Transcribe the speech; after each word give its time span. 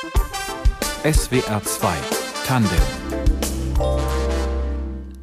SWR 0.00 1.62
2 1.62 1.88
Tandem 2.46 2.78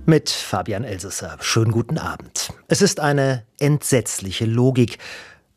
mit 0.05 0.29
Fabian 0.29 0.83
Elsesser. 0.83 1.37
Schönen 1.41 1.71
guten 1.71 1.97
Abend. 1.97 2.53
Es 2.67 2.83
ist 2.83 2.99
eine 2.99 3.43
entsetzliche 3.59 4.45
Logik, 4.45 4.99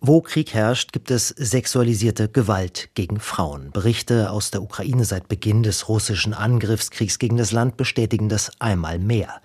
wo 0.02 0.22
Krieg 0.22 0.54
herrscht, 0.54 0.92
gibt 0.92 1.10
es 1.10 1.28
sexualisierte 1.28 2.28
Gewalt 2.28 2.88
gegen 2.94 3.20
Frauen. 3.20 3.70
Berichte 3.70 4.30
aus 4.30 4.50
der 4.50 4.62
Ukraine 4.62 5.04
seit 5.04 5.28
Beginn 5.28 5.62
des 5.62 5.90
russischen 5.90 6.32
Angriffskriegs 6.32 7.18
gegen 7.18 7.36
das 7.36 7.52
Land 7.52 7.76
bestätigen 7.76 8.30
das 8.30 8.50
einmal 8.60 8.98
mehr. 8.98 9.42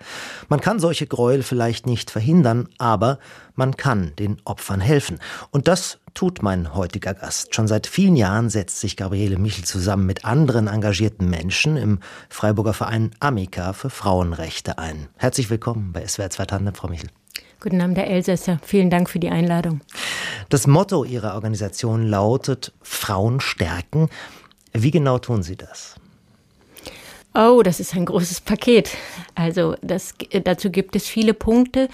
Man 0.48 0.62
kann 0.62 0.80
solche 0.80 1.06
Gräuel 1.06 1.42
vielleicht 1.42 1.86
nicht 1.86 2.10
verhindern, 2.10 2.68
aber 2.78 3.18
man 3.54 3.76
kann 3.76 4.14
den 4.18 4.38
Opfern 4.44 4.80
helfen. 4.80 5.18
Und 5.50 5.68
das 5.68 5.98
tut 6.14 6.42
mein 6.42 6.74
heutiger 6.74 7.12
Gast. 7.12 7.54
Schon 7.54 7.68
seit 7.68 7.86
vielen 7.86 8.16
Jahren 8.16 8.48
setzt 8.48 8.80
sich 8.80 8.96
Gabriele 8.96 9.38
Michel 9.38 9.64
zusammen 9.64 10.06
mit 10.06 10.24
anderen 10.24 10.68
engagierten 10.68 11.28
Menschen 11.28 11.76
im 11.76 11.98
Freiburger 12.30 12.72
Verein 12.72 13.10
Amica 13.20 13.74
für 13.74 13.90
Frauenrechte 13.90 14.78
ein. 14.78 15.08
Herzlich 15.16 15.50
willkommen 15.50 15.92
bei 15.92 16.06
SWR 16.06 16.30
2 16.30 16.46
Tandem, 16.46 16.74
Frau 16.74 16.88
Michel. 16.88 17.10
Guten 17.60 17.80
Abend, 17.80 17.96
Herr 17.96 18.06
Elsässer. 18.06 18.58
Vielen 18.62 18.90
Dank 18.90 19.08
für 19.08 19.18
die 19.18 19.30
Einladung. 19.30 19.80
Das 20.50 20.66
Motto 20.66 21.04
Ihrer 21.04 21.34
Organisation 21.34 22.06
lautet 22.06 22.72
Frauen 22.82 23.40
stärken. 23.40 24.08
Wie 24.72 24.90
genau 24.90 25.18
tun 25.18 25.42
Sie 25.42 25.56
das? 25.56 25.94
Oh, 27.34 27.62
das 27.62 27.80
ist 27.80 27.94
ein 27.94 28.04
großes 28.04 28.42
Paket. 28.42 28.90
Also 29.34 29.74
das, 29.82 30.14
dazu 30.44 30.70
gibt 30.70 30.96
es 30.96 31.06
viele 31.06 31.34
Punkte. 31.34 31.88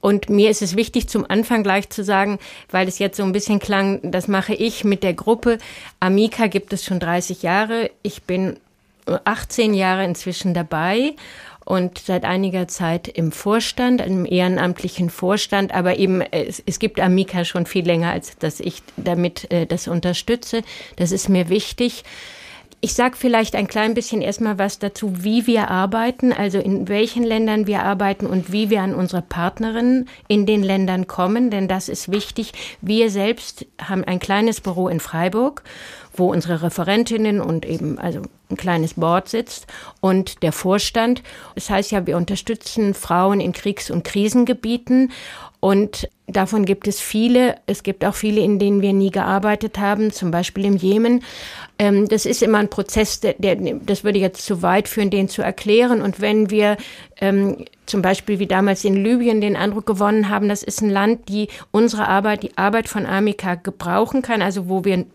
Und 0.00 0.28
mir 0.28 0.50
ist 0.50 0.62
es 0.62 0.76
wichtig, 0.76 1.08
zum 1.08 1.24
Anfang 1.28 1.62
gleich 1.62 1.90
zu 1.90 2.04
sagen, 2.04 2.38
weil 2.70 2.86
es 2.86 2.98
jetzt 2.98 3.16
so 3.16 3.22
ein 3.22 3.32
bisschen 3.32 3.58
klang, 3.58 4.10
das 4.10 4.28
mache 4.28 4.54
ich 4.54 4.84
mit 4.84 5.02
der 5.02 5.14
Gruppe. 5.14 5.58
Amica 5.98 6.46
gibt 6.46 6.72
es 6.72 6.84
schon 6.84 7.00
30 7.00 7.42
Jahre. 7.42 7.90
Ich 8.02 8.22
bin 8.22 8.58
18 9.24 9.74
Jahre 9.74 10.04
inzwischen 10.04 10.54
dabei 10.54 11.14
und 11.66 11.98
seit 11.98 12.24
einiger 12.24 12.68
Zeit 12.68 13.08
im 13.08 13.32
Vorstand, 13.32 14.00
im 14.00 14.24
ehrenamtlichen 14.24 15.10
Vorstand, 15.10 15.74
aber 15.74 15.98
eben 15.98 16.22
es, 16.22 16.62
es 16.64 16.78
gibt 16.78 17.00
Amica 17.00 17.44
schon 17.44 17.66
viel 17.66 17.84
länger, 17.84 18.12
als 18.12 18.38
dass 18.38 18.60
ich 18.60 18.82
damit 18.96 19.50
äh, 19.50 19.66
das 19.66 19.88
unterstütze. 19.88 20.62
Das 20.94 21.10
ist 21.10 21.28
mir 21.28 21.48
wichtig. 21.48 22.04
Ich 22.80 22.94
sage 22.94 23.16
vielleicht 23.16 23.56
ein 23.56 23.68
klein 23.68 23.94
bisschen 23.94 24.20
erstmal 24.20 24.58
was 24.58 24.78
dazu, 24.78 25.24
wie 25.24 25.46
wir 25.46 25.70
arbeiten, 25.70 26.32
also 26.32 26.58
in 26.58 26.88
welchen 26.88 27.24
Ländern 27.24 27.66
wir 27.66 27.82
arbeiten 27.82 28.26
und 28.26 28.52
wie 28.52 28.70
wir 28.70 28.82
an 28.82 28.94
unsere 28.94 29.22
Partnerinnen 29.22 30.08
in 30.28 30.46
den 30.46 30.62
Ländern 30.62 31.06
kommen, 31.06 31.50
denn 31.50 31.68
das 31.68 31.88
ist 31.88 32.10
wichtig. 32.10 32.52
Wir 32.82 33.10
selbst 33.10 33.66
haben 33.82 34.04
ein 34.04 34.18
kleines 34.18 34.60
Büro 34.60 34.88
in 34.88 35.00
Freiburg 35.00 35.62
wo 36.18 36.32
unsere 36.32 36.62
Referentinnen 36.62 37.40
und 37.40 37.64
eben 37.64 37.98
also 37.98 38.22
ein 38.50 38.56
kleines 38.56 38.94
Board 38.94 39.28
sitzt 39.28 39.66
und 40.00 40.42
der 40.42 40.52
Vorstand. 40.52 41.22
Das 41.54 41.70
heißt 41.70 41.90
ja, 41.90 42.06
wir 42.06 42.16
unterstützen 42.16 42.94
Frauen 42.94 43.40
in 43.40 43.52
Kriegs- 43.52 43.90
und 43.90 44.04
Krisengebieten 44.04 45.12
und 45.66 46.08
davon 46.28 46.64
gibt 46.64 46.86
es 46.86 47.00
viele. 47.00 47.56
Es 47.66 47.82
gibt 47.82 48.04
auch 48.04 48.14
viele, 48.14 48.40
in 48.40 48.60
denen 48.60 48.82
wir 48.82 48.92
nie 48.92 49.10
gearbeitet 49.10 49.78
haben, 49.78 50.12
zum 50.12 50.30
Beispiel 50.30 50.64
im 50.64 50.76
Jemen. 50.76 51.24
Ähm, 51.76 52.06
das 52.06 52.24
ist 52.24 52.40
immer 52.40 52.58
ein 52.58 52.70
Prozess, 52.70 53.18
der, 53.18 53.34
der, 53.34 53.56
das 53.56 54.04
würde 54.04 54.20
jetzt 54.20 54.46
zu 54.46 54.62
weit 54.62 54.86
führen, 54.86 55.10
den 55.10 55.28
zu 55.28 55.42
erklären. 55.42 56.02
Und 56.02 56.20
wenn 56.20 56.50
wir 56.50 56.76
ähm, 57.20 57.64
zum 57.86 58.02
Beispiel 58.02 58.38
wie 58.38 58.46
damals 58.46 58.84
in 58.84 59.02
Libyen 59.02 59.40
den 59.40 59.56
Eindruck 59.56 59.86
gewonnen 59.86 60.28
haben, 60.28 60.48
das 60.48 60.62
ist 60.62 60.82
ein 60.82 60.90
Land, 60.90 61.28
die 61.28 61.48
unsere 61.70 62.08
Arbeit, 62.08 62.42
die 62.42 62.56
Arbeit 62.58 62.88
von 62.88 63.06
Amica 63.06 63.54
gebrauchen 63.54 64.22
kann, 64.22 64.42
also 64.42 64.68
wo 64.68 64.84
wir 64.84 65.06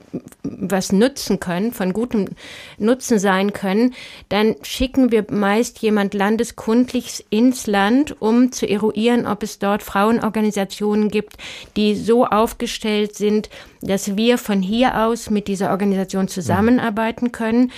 was 0.44 0.92
nutzen 0.92 1.40
können, 1.40 1.74
von 1.74 1.94
gutem 1.94 2.30
Nutzen 2.78 3.20
sein 3.20 3.54
können, 3.54 3.94
dann 4.30 4.56
schicken 4.64 5.12
wir 5.12 5.26
meist 5.30 5.80
jemand 5.80 6.14
landeskundlich 6.14 7.26
ins 7.30 7.68
Land, 7.68 8.22
um 8.22 8.52
zu 8.52 8.68
eruieren, 8.68 9.28
ob 9.28 9.44
es 9.44 9.60
dort 9.60 9.84
Frauenorganisationen 9.84 11.10
gibt, 11.10 11.38
die 11.76 11.96
so 11.96 12.26
aufgestellt 12.26 13.16
sind, 13.16 13.50
dass 13.82 14.16
wir 14.16 14.38
von 14.38 14.62
hier 14.62 15.06
aus 15.06 15.30
mit 15.30 15.48
dieser 15.48 15.72
Organisation 15.72 16.28
zusammenarbeiten 16.28 17.32
können. 17.32 17.72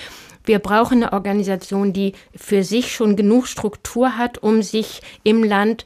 Wir 0.45 0.59
brauchen 0.59 1.03
eine 1.03 1.13
Organisation, 1.13 1.93
die 1.93 2.13
für 2.35 2.63
sich 2.63 2.93
schon 2.93 3.15
genug 3.15 3.47
Struktur 3.47 4.17
hat, 4.17 4.39
um 4.39 4.61
sich 4.61 5.01
im 5.23 5.43
Land 5.43 5.85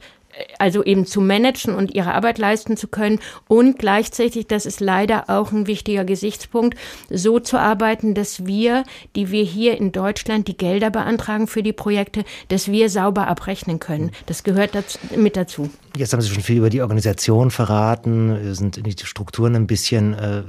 also 0.58 0.84
eben 0.84 1.06
zu 1.06 1.20
managen 1.20 1.74
und 1.74 1.94
ihre 1.94 2.14
Arbeit 2.14 2.38
leisten 2.38 2.76
zu 2.76 2.88
können 2.88 3.20
und 3.46 3.78
gleichzeitig, 3.78 4.46
das 4.46 4.66
ist 4.66 4.80
leider 4.80 5.28
auch 5.28 5.52
ein 5.52 5.66
wichtiger 5.66 6.04
Gesichtspunkt, 6.04 6.78
so 7.10 7.40
zu 7.40 7.58
arbeiten, 7.58 8.14
dass 8.14 8.46
wir, 8.46 8.84
die 9.16 9.30
wir 9.30 9.44
hier 9.44 9.78
in 9.78 9.92
Deutschland 9.92 10.48
die 10.48 10.56
Gelder 10.56 10.90
beantragen 10.90 11.46
für 11.46 11.62
die 11.62 11.72
Projekte, 11.72 12.24
dass 12.48 12.70
wir 12.70 12.90
sauber 12.90 13.26
abrechnen 13.26 13.78
können. 13.80 14.10
Das 14.26 14.42
gehört 14.44 14.74
dazu, 14.74 14.98
mit 15.16 15.36
dazu. 15.36 15.70
Jetzt 15.96 16.12
haben 16.12 16.20
Sie 16.20 16.28
schon 16.28 16.42
viel 16.42 16.58
über 16.58 16.70
die 16.70 16.82
Organisation 16.82 17.50
verraten, 17.50 18.54
sind 18.54 18.76
in 18.76 18.84
die 18.84 18.94
Strukturen 19.02 19.56
ein 19.56 19.66
bisschen, 19.66 20.14
äh, 20.14 20.42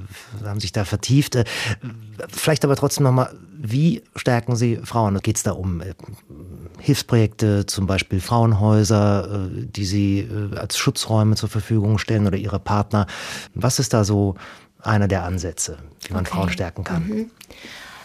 haben 0.43 0.59
sich 0.59 0.71
da 0.71 0.85
vertieft. 0.85 1.35
Äh, 1.35 1.45
vielleicht 2.29 2.63
aber 2.65 2.75
trotzdem 2.75 3.03
nochmal, 3.03 3.33
wie 3.57 4.03
stärken 4.15 4.55
Sie 4.55 4.77
Frauen? 4.83 5.19
Geht 5.21 5.37
es 5.37 5.43
da 5.43 5.51
um 5.51 5.81
äh, 5.81 5.93
Hilfsprojekte, 6.79 7.65
zum 7.65 7.87
Beispiel 7.87 8.21
Frauenhäuser, 8.21 9.49
äh, 9.49 9.65
die 9.79 9.85
Sie 9.85 10.19
äh, 10.19 10.57
als 10.57 10.77
Schutzräume 10.77 11.35
zur 11.35 11.49
Verfügung 11.49 11.97
stellen 11.97 12.27
oder 12.27 12.37
Ihre 12.37 12.59
Partner? 12.59 13.07
Was 13.53 13.79
ist 13.79 13.93
da 13.93 14.03
so 14.03 14.35
einer 14.81 15.07
der 15.07 15.23
Ansätze, 15.23 15.77
wie 16.05 16.13
man 16.13 16.25
okay. 16.25 16.35
Frauen 16.35 16.49
stärken 16.49 16.83
kann? 16.83 17.07
Mhm. 17.07 17.31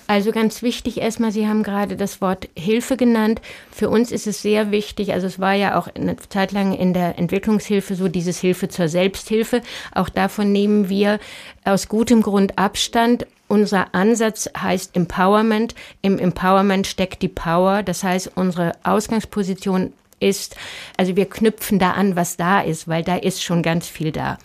Also 0.06 0.32
ganz 0.32 0.62
wichtig 0.62 1.00
erstmal, 1.00 1.32
Sie 1.32 1.48
haben 1.48 1.62
gerade 1.62 1.96
das 1.96 2.20
Wort 2.20 2.48
Hilfe 2.54 2.96
genannt. 2.96 3.40
Für 3.72 3.88
uns 3.88 4.12
ist 4.12 4.26
es 4.26 4.42
sehr 4.42 4.70
wichtig, 4.70 5.14
also 5.14 5.26
es 5.26 5.38
war 5.38 5.54
ja 5.54 5.78
auch 5.78 5.88
eine 5.94 6.16
Zeit 6.16 6.52
lang 6.52 6.74
in 6.74 6.92
der 6.92 7.18
Entwicklungshilfe 7.18 7.94
so 7.94 8.08
dieses 8.08 8.38
Hilfe 8.38 8.68
zur 8.68 8.88
Selbsthilfe. 8.88 9.62
Auch 9.94 10.10
davon 10.10 10.52
nehmen 10.52 10.90
wir 10.90 11.18
aus 11.64 11.88
gutem 11.88 12.20
Grund 12.20 12.58
Abstand. 12.58 13.26
Unser 13.48 13.94
Ansatz 13.94 14.50
heißt 14.56 14.94
Empowerment. 14.94 15.74
Im 16.02 16.18
Empowerment 16.18 16.86
steckt 16.86 17.22
die 17.22 17.28
Power. 17.28 17.82
Das 17.82 18.04
heißt, 18.04 18.32
unsere 18.34 18.72
Ausgangsposition 18.82 19.92
ist, 20.20 20.56
also 20.97 21.16
wir 21.16 21.28
knüpfen 21.28 21.78
da 21.78 21.92
an, 21.92 22.16
was 22.16 22.36
da 22.36 22.60
ist, 22.60 22.88
weil 22.88 23.02
da 23.02 23.16
ist 23.16 23.42
schon 23.42 23.62
ganz 23.62 23.88
viel 23.88 24.12
da 24.12 24.38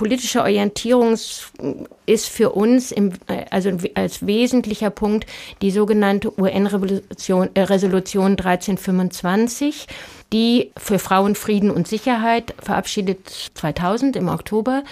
politische 0.00 0.40
Orientierung 0.40 1.18
ist 2.06 2.26
für 2.26 2.52
uns 2.52 2.90
im, 2.90 3.12
äh, 3.26 3.44
also 3.50 3.70
als 3.92 4.26
wesentlicher 4.26 4.88
Punkt 4.88 5.26
die 5.60 5.70
sogenannte 5.70 6.32
UN-Resolution 6.40 7.50
äh, 7.52 7.60
1325, 7.60 9.86
die 10.32 10.72
für 10.78 10.98
Frauen, 10.98 11.34
Frieden 11.34 11.70
und 11.70 11.86
Sicherheit 11.86 12.54
verabschiedet 12.62 13.50
2000 13.52 14.16
im 14.16 14.28
Oktober. 14.28 14.84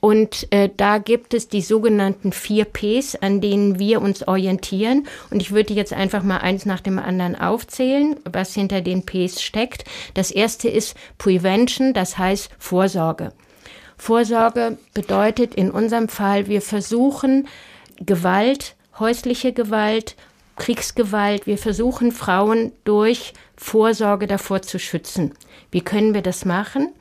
Und 0.00 0.50
äh, 0.50 0.70
da 0.74 0.98
gibt 0.98 1.34
es 1.34 1.48
die 1.48 1.60
sogenannten 1.60 2.32
vier 2.32 2.64
Ps, 2.64 3.14
an 3.16 3.40
denen 3.40 3.78
wir 3.78 4.00
uns 4.00 4.26
orientieren. 4.26 5.06
Und 5.30 5.40
ich 5.40 5.52
würde 5.52 5.74
jetzt 5.74 5.92
einfach 5.92 6.22
mal 6.22 6.38
eins 6.38 6.64
nach 6.64 6.80
dem 6.80 6.98
anderen 6.98 7.36
aufzählen, 7.36 8.16
was 8.24 8.54
hinter 8.54 8.80
den 8.80 9.04
Ps 9.04 9.42
steckt. 9.42 9.84
Das 10.14 10.30
erste 10.30 10.68
ist 10.68 10.96
Prevention, 11.18 11.92
das 11.92 12.16
heißt 12.16 12.50
Vorsorge. 12.58 13.32
Vorsorge 13.98 14.78
bedeutet 14.94 15.54
in 15.54 15.70
unserem 15.70 16.08
Fall, 16.08 16.48
wir 16.48 16.62
versuchen 16.62 17.46
Gewalt, 18.00 18.74
häusliche 18.98 19.52
Gewalt, 19.52 20.16
Kriegsgewalt, 20.56 21.46
wir 21.46 21.58
versuchen 21.58 22.10
Frauen 22.10 22.72
durch 22.84 23.34
Vorsorge 23.56 24.26
davor 24.26 24.62
zu 24.62 24.78
schützen. 24.78 25.34
Wie 25.70 25.82
können 25.82 26.14
wir 26.14 26.22
das 26.22 26.46
machen? 26.46 26.92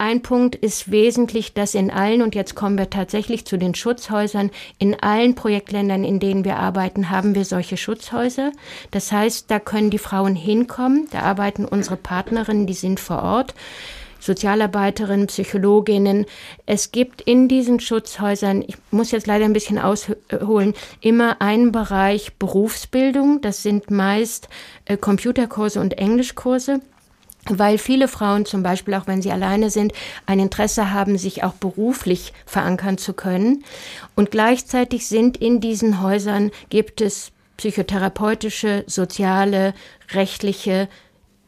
Ein 0.00 0.22
Punkt 0.22 0.54
ist 0.54 0.90
wesentlich, 0.90 1.52
dass 1.52 1.74
in 1.74 1.90
allen, 1.90 2.22
und 2.22 2.34
jetzt 2.34 2.54
kommen 2.54 2.78
wir 2.78 2.88
tatsächlich 2.88 3.44
zu 3.44 3.58
den 3.58 3.74
Schutzhäusern, 3.74 4.50
in 4.78 4.98
allen 4.98 5.34
Projektländern, 5.34 6.04
in 6.04 6.20
denen 6.20 6.46
wir 6.46 6.56
arbeiten, 6.56 7.10
haben 7.10 7.34
wir 7.34 7.44
solche 7.44 7.76
Schutzhäuser. 7.76 8.50
Das 8.92 9.12
heißt, 9.12 9.50
da 9.50 9.60
können 9.60 9.90
die 9.90 9.98
Frauen 9.98 10.36
hinkommen, 10.36 11.06
da 11.10 11.20
arbeiten 11.20 11.66
unsere 11.66 11.98
Partnerinnen, 11.98 12.66
die 12.66 12.72
sind 12.72 12.98
vor 12.98 13.22
Ort. 13.22 13.52
Sozialarbeiterinnen, 14.20 15.26
Psychologinnen. 15.26 16.24
Es 16.64 16.92
gibt 16.92 17.20
in 17.20 17.48
diesen 17.48 17.78
Schutzhäusern, 17.80 18.62
ich 18.66 18.76
muss 18.90 19.10
jetzt 19.10 19.26
leider 19.26 19.44
ein 19.44 19.52
bisschen 19.52 19.78
ausholen, 19.78 20.74
immer 21.00 21.42
einen 21.42 21.72
Bereich 21.72 22.34
Berufsbildung. 22.38 23.42
Das 23.42 23.62
sind 23.62 23.90
meist 23.90 24.48
äh, 24.86 24.96
Computerkurse 24.96 25.78
und 25.78 25.98
Englischkurse 25.98 26.80
weil 27.46 27.78
viele 27.78 28.08
Frauen 28.08 28.44
zum 28.44 28.62
Beispiel, 28.62 28.94
auch 28.94 29.06
wenn 29.06 29.22
sie 29.22 29.32
alleine 29.32 29.70
sind, 29.70 29.92
ein 30.26 30.40
Interesse 30.40 30.92
haben, 30.92 31.18
sich 31.18 31.42
auch 31.42 31.54
beruflich 31.54 32.32
verankern 32.46 32.98
zu 32.98 33.14
können. 33.14 33.64
Und 34.14 34.30
gleichzeitig 34.30 35.06
sind 35.06 35.36
in 35.36 35.60
diesen 35.60 36.02
Häusern, 36.02 36.50
gibt 36.68 37.00
es 37.00 37.32
psychotherapeutische, 37.56 38.84
soziale, 38.86 39.74
rechtliche 40.12 40.88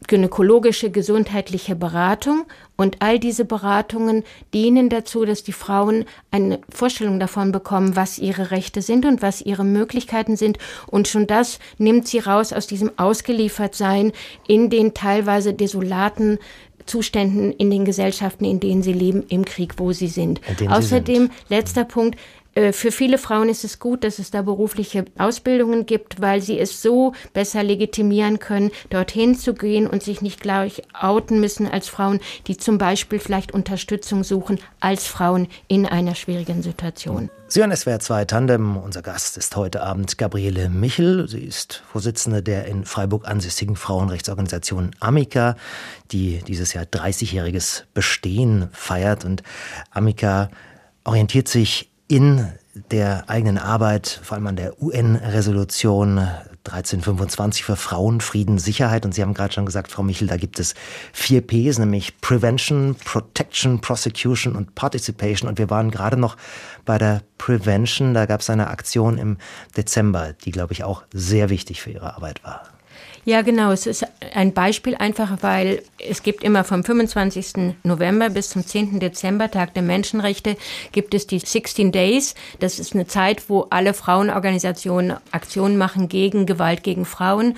gynäkologische 0.09 0.91
gesundheitliche 0.91 1.77
Beratung 1.77 2.44
und 2.82 2.96
all 2.99 3.20
diese 3.20 3.44
Beratungen 3.44 4.25
dienen 4.52 4.88
dazu, 4.88 5.25
dass 5.25 5.44
die 5.44 5.52
Frauen 5.52 6.05
eine 6.32 6.61
Vorstellung 6.69 7.20
davon 7.20 7.52
bekommen, 7.52 7.94
was 7.94 8.19
ihre 8.19 8.50
Rechte 8.50 8.82
sind 8.82 9.06
und 9.06 9.23
was 9.23 9.40
ihre 9.40 9.62
Möglichkeiten 9.62 10.37
sind. 10.37 10.58
Und 10.88 11.06
schon 11.06 11.29
das 11.29 11.61
nimmt 11.79 12.08
sie 12.08 12.19
raus 12.19 12.52
aus 12.52 12.67
diesem 12.67 12.90
Ausgeliefertsein 12.96 14.11
in 14.49 14.69
den 14.69 14.94
teilweise 14.94 15.55
desolaten 15.55 16.40
Zuständen 16.84 17.52
in 17.52 17.70
den 17.70 17.84
Gesellschaften, 17.84 18.44
in 18.44 18.58
denen 18.58 18.82
sie 18.82 18.93
leben, 18.93 19.23
im 19.29 19.44
Krieg, 19.44 19.75
wo 19.76 19.93
sie 19.93 20.08
sind. 20.08 20.40
Außerdem, 20.69 21.29
sind. 21.29 21.32
letzter 21.49 21.84
Punkt, 21.84 22.19
für 22.54 22.93
viele 22.93 23.19
Frauen 23.19 23.49
ist 23.49 23.64
es 23.64 23.78
gut, 23.78 24.04
dass 24.04 24.19
es 24.19 24.31
da 24.31 24.43
berufliche 24.43 25.04
Ausbildungen 25.19 25.87
gibt, 25.87 26.20
weil 26.20 26.43
sie 26.43 26.58
es 26.58 26.82
so 26.82 27.12
besser 27.32 27.62
legitimieren 27.62 28.38
können, 28.38 28.70
dorthin 28.90 29.37
zu 29.37 29.54
gehen 29.54 29.87
und 29.87 30.02
sich 30.02 30.20
nicht 30.20 30.40
gleich 30.40 30.82
outen 30.93 31.40
müssen 31.40 31.66
als 31.66 31.88
Frauen, 31.88 32.20
die 32.46 32.56
zum 32.56 32.78
Beispiel 32.78 33.19
vielleicht 33.19 33.52
Unterstützung 33.52 34.22
suchen 34.25 34.60
als 34.81 35.06
Frauen 35.06 35.49
in 35.69 35.87
einer 35.87 36.14
schwierigen 36.14 36.62
Situation. 36.62 37.31
Hören 37.54 37.76
SWR 37.76 38.00
2 38.00 38.25
Tandem. 38.25 38.78
Unser 38.78 39.02
Gast 39.02 39.37
ist 39.37 39.56
heute 39.56 39.82
Abend 39.82 40.16
Gabriele 40.16 40.70
Michel. 40.70 41.28
Sie 41.28 41.40
ist 41.40 41.82
Vorsitzende 41.90 42.43
der 42.43 42.64
in 42.64 42.87
Freiburg 42.87 43.28
ansässigen 43.28 43.76
Frauenrechtsorganisation 43.76 44.93
Amica, 45.00 45.56
die 46.12 46.43
dieses 46.46 46.72
Jahr 46.72 46.84
30-jähriges 46.84 47.84
Bestehen 47.93 48.69
feiert. 48.72 49.26
Und 49.26 49.43
Amica 49.90 50.50
orientiert 51.05 51.46
sich 51.48 51.92
in 52.12 52.47
der 52.91 53.31
eigenen 53.31 53.56
Arbeit, 53.56 54.20
vor 54.23 54.35
allem 54.35 54.47
an 54.47 54.56
der 54.56 54.82
UN-Resolution 54.82 56.19
1325 56.19 57.64
für 57.64 57.75
Frauen, 57.75 58.20
Frieden, 58.20 58.59
Sicherheit. 58.59 59.06
Und 59.06 59.14
Sie 59.14 59.23
haben 59.23 59.32
gerade 59.32 59.55
schon 59.55 59.64
gesagt, 59.64 59.91
Frau 59.91 60.03
Michel, 60.03 60.29
da 60.29 60.37
gibt 60.37 60.59
es 60.59 60.75
vier 61.14 61.41
Ps, 61.41 61.79
nämlich 61.79 62.20
Prevention, 62.20 62.97
Protection, 63.03 63.81
Prosecution 63.81 64.56
und 64.56 64.75
Participation. 64.75 65.49
Und 65.49 65.59
wir 65.59 65.70
waren 65.70 65.91
gerade 65.91 66.19
noch 66.19 66.37
bei 66.85 66.99
der 66.99 67.23
Prevention. 67.38 68.12
Da 68.12 68.26
gab 68.26 68.43
es 68.43 68.50
eine 68.50 68.69
Aktion 68.69 69.17
im 69.17 69.38
Dezember, 69.75 70.35
die, 70.35 70.50
glaube 70.50 70.75
ich, 70.75 70.85
auch 70.85 71.05
sehr 71.15 71.49
wichtig 71.49 71.81
für 71.81 71.93
Ihre 71.93 72.15
Arbeit 72.15 72.44
war. 72.44 72.71
Ja, 73.24 73.42
genau. 73.42 73.70
Es 73.70 73.86
ist 73.86 74.04
ein 74.34 74.52
Beispiel 74.52 74.96
einfach, 74.96 75.30
weil 75.42 75.82
es 75.98 76.24
gibt 76.24 76.42
immer 76.42 76.64
vom 76.64 76.82
25. 76.82 77.74
November 77.84 78.30
bis 78.30 78.50
zum 78.50 78.66
10. 78.66 78.98
Dezember, 78.98 79.48
Tag 79.48 79.74
der 79.74 79.84
Menschenrechte, 79.84 80.56
gibt 80.90 81.14
es 81.14 81.28
die 81.28 81.38
16 81.38 81.92
Days. 81.92 82.34
Das 82.58 82.80
ist 82.80 82.94
eine 82.94 83.06
Zeit, 83.06 83.48
wo 83.48 83.69
alle 83.70 83.94
Frauenorganisationen 83.94 85.19
Aktionen 85.30 85.78
machen 85.78 86.08
gegen 86.08 86.46
Gewalt 86.46 86.82
gegen 86.82 87.04
Frauen. 87.04 87.56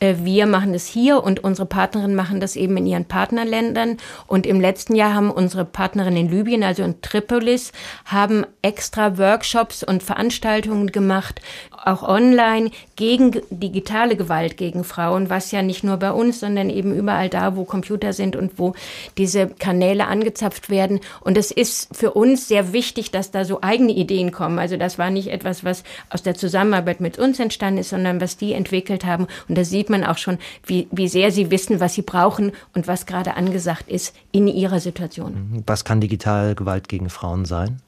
Äh, 0.00 0.16
wir 0.24 0.46
machen 0.46 0.72
das 0.72 0.86
hier 0.86 1.22
und 1.22 1.44
unsere 1.44 1.66
Partnerinnen 1.66 2.16
machen 2.16 2.40
das 2.40 2.56
eben 2.56 2.76
in 2.76 2.86
ihren 2.86 3.04
Partnerländern. 3.04 3.98
Und 4.26 4.46
im 4.46 4.60
letzten 4.60 4.96
Jahr 4.96 5.14
haben 5.14 5.30
unsere 5.30 5.64
Partnerinnen 5.64 6.26
in 6.26 6.30
Libyen, 6.30 6.64
also 6.64 6.82
in 6.82 7.00
Tripolis, 7.02 7.70
haben 8.04 8.44
extra 8.62 9.16
Workshops 9.16 9.84
und 9.84 10.02
Veranstaltungen 10.02 10.88
gemacht, 10.90 11.40
auch 11.86 12.02
online, 12.02 12.70
gegen 12.96 13.40
digitale 13.50 14.16
Gewalt 14.16 14.56
gegen 14.56 14.84
Frauen, 14.84 15.30
was 15.30 15.50
ja 15.50 15.62
nicht 15.62 15.84
nur 15.84 15.96
bei 15.96 16.12
uns, 16.12 16.40
sondern 16.40 16.70
eben 16.70 16.94
überall 16.94 17.28
da, 17.28 17.56
wo 17.56 17.64
Computer 17.64 18.12
sind 18.12 18.36
und 18.36 18.58
wo 18.58 18.74
diese 19.18 19.48
Kanäle 19.48 20.06
angezapft 20.06 20.70
werden. 20.70 21.00
Und 21.20 21.36
es 21.36 21.50
ist 21.50 21.94
für 21.94 22.12
uns 22.12 22.48
sehr 22.48 22.72
wichtig, 22.72 23.10
dass 23.10 23.30
da 23.30 23.44
so 23.44 23.62
eigene 23.62 23.92
Ideen 23.92 24.32
kommen. 24.32 24.58
Also 24.58 24.76
das 24.76 24.98
war 24.98 25.10
nicht 25.10 25.28
etwas, 25.28 25.64
was 25.64 25.84
aus 26.10 26.22
der 26.22 26.34
Zusammenarbeit 26.34 27.00
mit 27.00 27.18
uns 27.18 27.38
entstanden 27.40 27.80
ist, 27.80 27.90
sondern 27.90 28.20
was 28.20 28.36
die 28.36 28.52
entwickelt 28.52 29.04
haben. 29.04 29.26
Und 29.48 29.58
da 29.58 29.64
sieht 29.64 29.90
man 29.90 30.04
auch 30.04 30.18
schon, 30.18 30.38
wie, 30.66 30.88
wie 30.90 31.08
sehr 31.08 31.30
sie 31.30 31.50
wissen, 31.50 31.80
was 31.80 31.94
sie 31.94 32.02
brauchen 32.02 32.52
und 32.74 32.86
was 32.86 33.06
gerade 33.06 33.36
angesagt 33.36 33.88
ist 33.88 34.14
in 34.32 34.48
ihrer 34.48 34.80
Situation. 34.80 35.62
Was 35.66 35.84
kann 35.84 36.00
digital 36.00 36.54
Gewalt 36.54 36.88
gegen 36.88 37.10
Frauen 37.10 37.44
sein? 37.44 37.80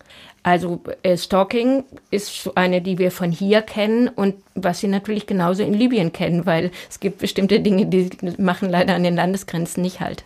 Also 0.47 0.81
äh, 1.03 1.17
Stalking 1.17 1.83
ist 2.13 2.53
eine, 2.55 2.81
die 2.81 2.99
wir 2.99 3.11
von 3.11 3.33
hier 3.33 3.63
kennen 3.63 4.07
und 4.07 4.37
was 4.55 4.79
sie 4.79 4.87
natürlich 4.87 5.27
genauso 5.27 5.65
in 5.65 5.75
Libyen 5.75 6.13
kennen, 6.13 6.47
weil 6.47 6.71
es 6.89 7.01
gibt 7.01 7.19
bestimmte 7.19 7.59
Dinge, 7.59 7.87
die 7.87 8.11
machen 8.39 8.71
leider 8.71 8.95
an 8.95 9.03
den 9.03 9.17
Landesgrenzen 9.17 9.83
nicht 9.83 9.99
halt. 9.99 10.23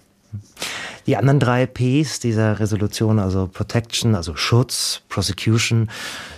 Die 1.06 1.16
anderen 1.16 1.40
drei 1.40 1.64
Ps 1.64 2.20
dieser 2.20 2.60
Resolution, 2.60 3.18
also 3.18 3.48
Protection, 3.50 4.14
also 4.14 4.36
Schutz, 4.36 5.00
Prosecution, 5.08 5.90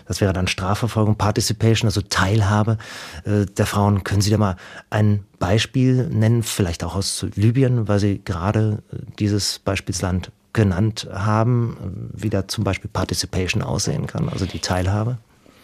das 0.06 0.20
wäre 0.20 0.32
dann 0.32 0.46
Strafverfolgung, 0.46 1.16
Participation, 1.16 1.88
also 1.88 2.02
Teilhabe 2.02 2.78
äh, 3.24 3.46
der 3.46 3.66
Frauen. 3.66 4.04
Können 4.04 4.20
Sie 4.20 4.30
da 4.30 4.38
mal 4.38 4.56
ein 4.90 5.24
Beispiel 5.40 6.06
nennen, 6.06 6.44
vielleicht 6.44 6.84
auch 6.84 6.94
aus 6.94 7.26
Libyen, 7.34 7.88
weil 7.88 7.98
Sie 7.98 8.20
gerade 8.24 8.84
äh, 8.92 8.98
dieses 9.18 9.58
Beispielsland 9.58 10.30
genannt 10.52 11.08
haben, 11.12 12.10
wie 12.12 12.30
da 12.30 12.46
zum 12.48 12.64
Beispiel 12.64 12.90
Participation 12.92 13.62
aussehen 13.62 14.06
kann, 14.06 14.28
also 14.28 14.46
die 14.46 14.60
Teilhabe? 14.60 15.18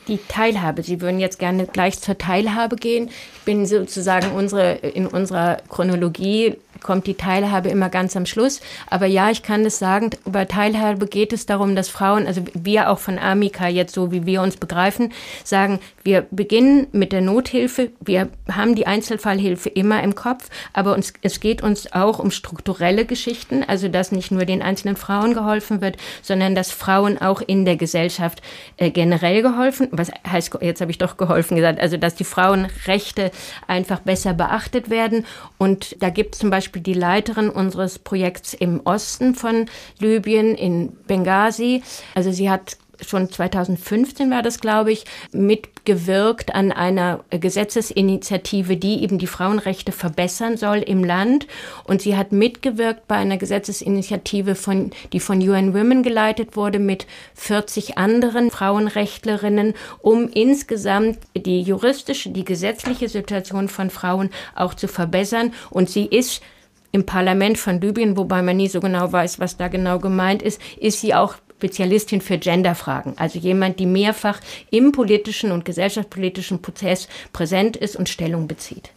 die 0.08 0.18
Teilhabe. 0.26 0.82
Sie 0.82 1.00
würden 1.00 1.20
jetzt 1.20 1.38
gerne 1.38 1.66
gleich 1.66 2.00
zur 2.00 2.18
Teilhabe 2.18 2.76
gehen. 2.76 3.08
Ich 3.08 3.44
bin 3.44 3.66
sozusagen 3.66 4.32
unsere, 4.32 4.72
in 4.72 5.06
unserer 5.06 5.58
Chronologie 5.68 6.56
kommt 6.82 7.06
die 7.06 7.14
Teilhabe 7.14 7.68
immer 7.68 7.88
ganz 7.88 8.16
am 8.16 8.26
Schluss. 8.26 8.60
Aber 8.88 9.06
ja, 9.06 9.30
ich 9.30 9.42
kann 9.42 9.64
es 9.64 9.78
sagen, 9.78 10.10
bei 10.24 10.44
Teilhabe 10.44 11.06
geht 11.06 11.32
es 11.32 11.46
darum, 11.46 11.76
dass 11.76 11.88
Frauen, 11.88 12.26
also 12.26 12.42
wir 12.54 12.90
auch 12.90 12.98
von 12.98 13.18
Amica 13.18 13.68
jetzt 13.68 13.94
so, 13.94 14.12
wie 14.12 14.26
wir 14.26 14.42
uns 14.42 14.56
begreifen, 14.56 15.12
sagen, 15.44 15.80
wir 16.02 16.26
beginnen 16.30 16.86
mit 16.92 17.12
der 17.12 17.20
Nothilfe. 17.20 17.90
Wir 18.00 18.28
haben 18.50 18.74
die 18.74 18.86
Einzelfallhilfe 18.86 19.68
immer 19.68 20.02
im 20.02 20.14
Kopf, 20.14 20.48
aber 20.72 20.94
uns, 20.94 21.12
es 21.22 21.40
geht 21.40 21.62
uns 21.62 21.92
auch 21.92 22.18
um 22.18 22.30
strukturelle 22.30 23.04
Geschichten, 23.04 23.62
also 23.62 23.88
dass 23.88 24.12
nicht 24.12 24.30
nur 24.30 24.44
den 24.44 24.62
einzelnen 24.62 24.96
Frauen 24.96 25.34
geholfen 25.34 25.80
wird, 25.80 25.96
sondern 26.22 26.54
dass 26.54 26.70
Frauen 26.70 27.18
auch 27.18 27.40
in 27.40 27.64
der 27.64 27.76
Gesellschaft 27.76 28.42
äh, 28.76 28.90
generell 28.90 29.42
geholfen, 29.42 29.88
was 29.90 30.10
heißt, 30.26 30.58
jetzt 30.60 30.80
habe 30.80 30.90
ich 30.90 30.98
doch 30.98 31.16
geholfen 31.16 31.56
gesagt, 31.56 31.80
also 31.80 31.96
dass 31.96 32.14
die 32.14 32.24
Frauenrechte 32.24 33.30
einfach 33.66 34.00
besser 34.00 34.34
beachtet 34.34 34.90
werden. 34.90 35.26
Und 35.58 35.96
da 36.02 36.10
gibt 36.10 36.34
es 36.34 36.40
zum 36.40 36.50
Beispiel 36.50 36.67
Beispiel 36.68 36.82
die 36.82 36.92
Leiterin 36.92 37.48
unseres 37.48 37.98
Projekts 37.98 38.52
im 38.52 38.82
Osten 38.84 39.34
von 39.34 39.64
Libyen 40.00 40.54
in 40.54 40.92
Benghazi. 41.06 41.82
Also 42.14 42.30
sie 42.30 42.50
hat 42.50 42.76
schon 43.06 43.30
2015 43.30 44.30
war 44.30 44.42
das, 44.42 44.60
glaube 44.60 44.92
ich, 44.92 45.04
mitgewirkt 45.32 46.54
an 46.54 46.72
einer 46.72 47.24
Gesetzesinitiative, 47.30 48.76
die 48.76 49.02
eben 49.02 49.18
die 49.18 49.26
Frauenrechte 49.26 49.92
verbessern 49.92 50.56
soll 50.56 50.78
im 50.78 51.04
Land. 51.04 51.46
Und 51.84 52.02
sie 52.02 52.16
hat 52.16 52.32
mitgewirkt 52.32 53.06
bei 53.08 53.16
einer 53.16 53.36
Gesetzesinitiative, 53.36 54.54
von, 54.54 54.90
die 55.12 55.20
von 55.20 55.40
UN 55.40 55.74
Women 55.74 56.02
geleitet 56.02 56.56
wurde, 56.56 56.78
mit 56.78 57.06
40 57.34 57.98
anderen 57.98 58.50
Frauenrechtlerinnen, 58.50 59.74
um 60.00 60.28
insgesamt 60.28 61.18
die 61.36 61.62
juristische, 61.62 62.30
die 62.30 62.44
gesetzliche 62.44 63.08
Situation 63.08 63.68
von 63.68 63.90
Frauen 63.90 64.30
auch 64.54 64.74
zu 64.74 64.88
verbessern. 64.88 65.52
Und 65.70 65.88
sie 65.88 66.06
ist 66.06 66.42
im 66.92 67.06
Parlament 67.06 67.58
von 67.58 67.80
Libyen, 67.80 68.16
wobei 68.16 68.42
man 68.42 68.56
nie 68.56 68.68
so 68.68 68.80
genau 68.80 69.12
weiß, 69.12 69.40
was 69.40 69.56
da 69.56 69.68
genau 69.68 69.98
gemeint 69.98 70.42
ist, 70.42 70.60
ist 70.80 71.00
sie 71.00 71.14
auch 71.14 71.34
Spezialistin 71.58 72.20
für 72.20 72.38
Genderfragen, 72.38 73.18
also 73.18 73.38
jemand, 73.38 73.80
die 73.80 73.86
mehrfach 73.86 74.40
im 74.70 74.92
politischen 74.92 75.50
und 75.50 75.64
gesellschaftspolitischen 75.64 76.62
Prozess 76.62 77.08
präsent 77.32 77.76
ist 77.76 77.96
und 77.96 78.08
Stellung 78.08 78.46
bezieht. 78.46 78.92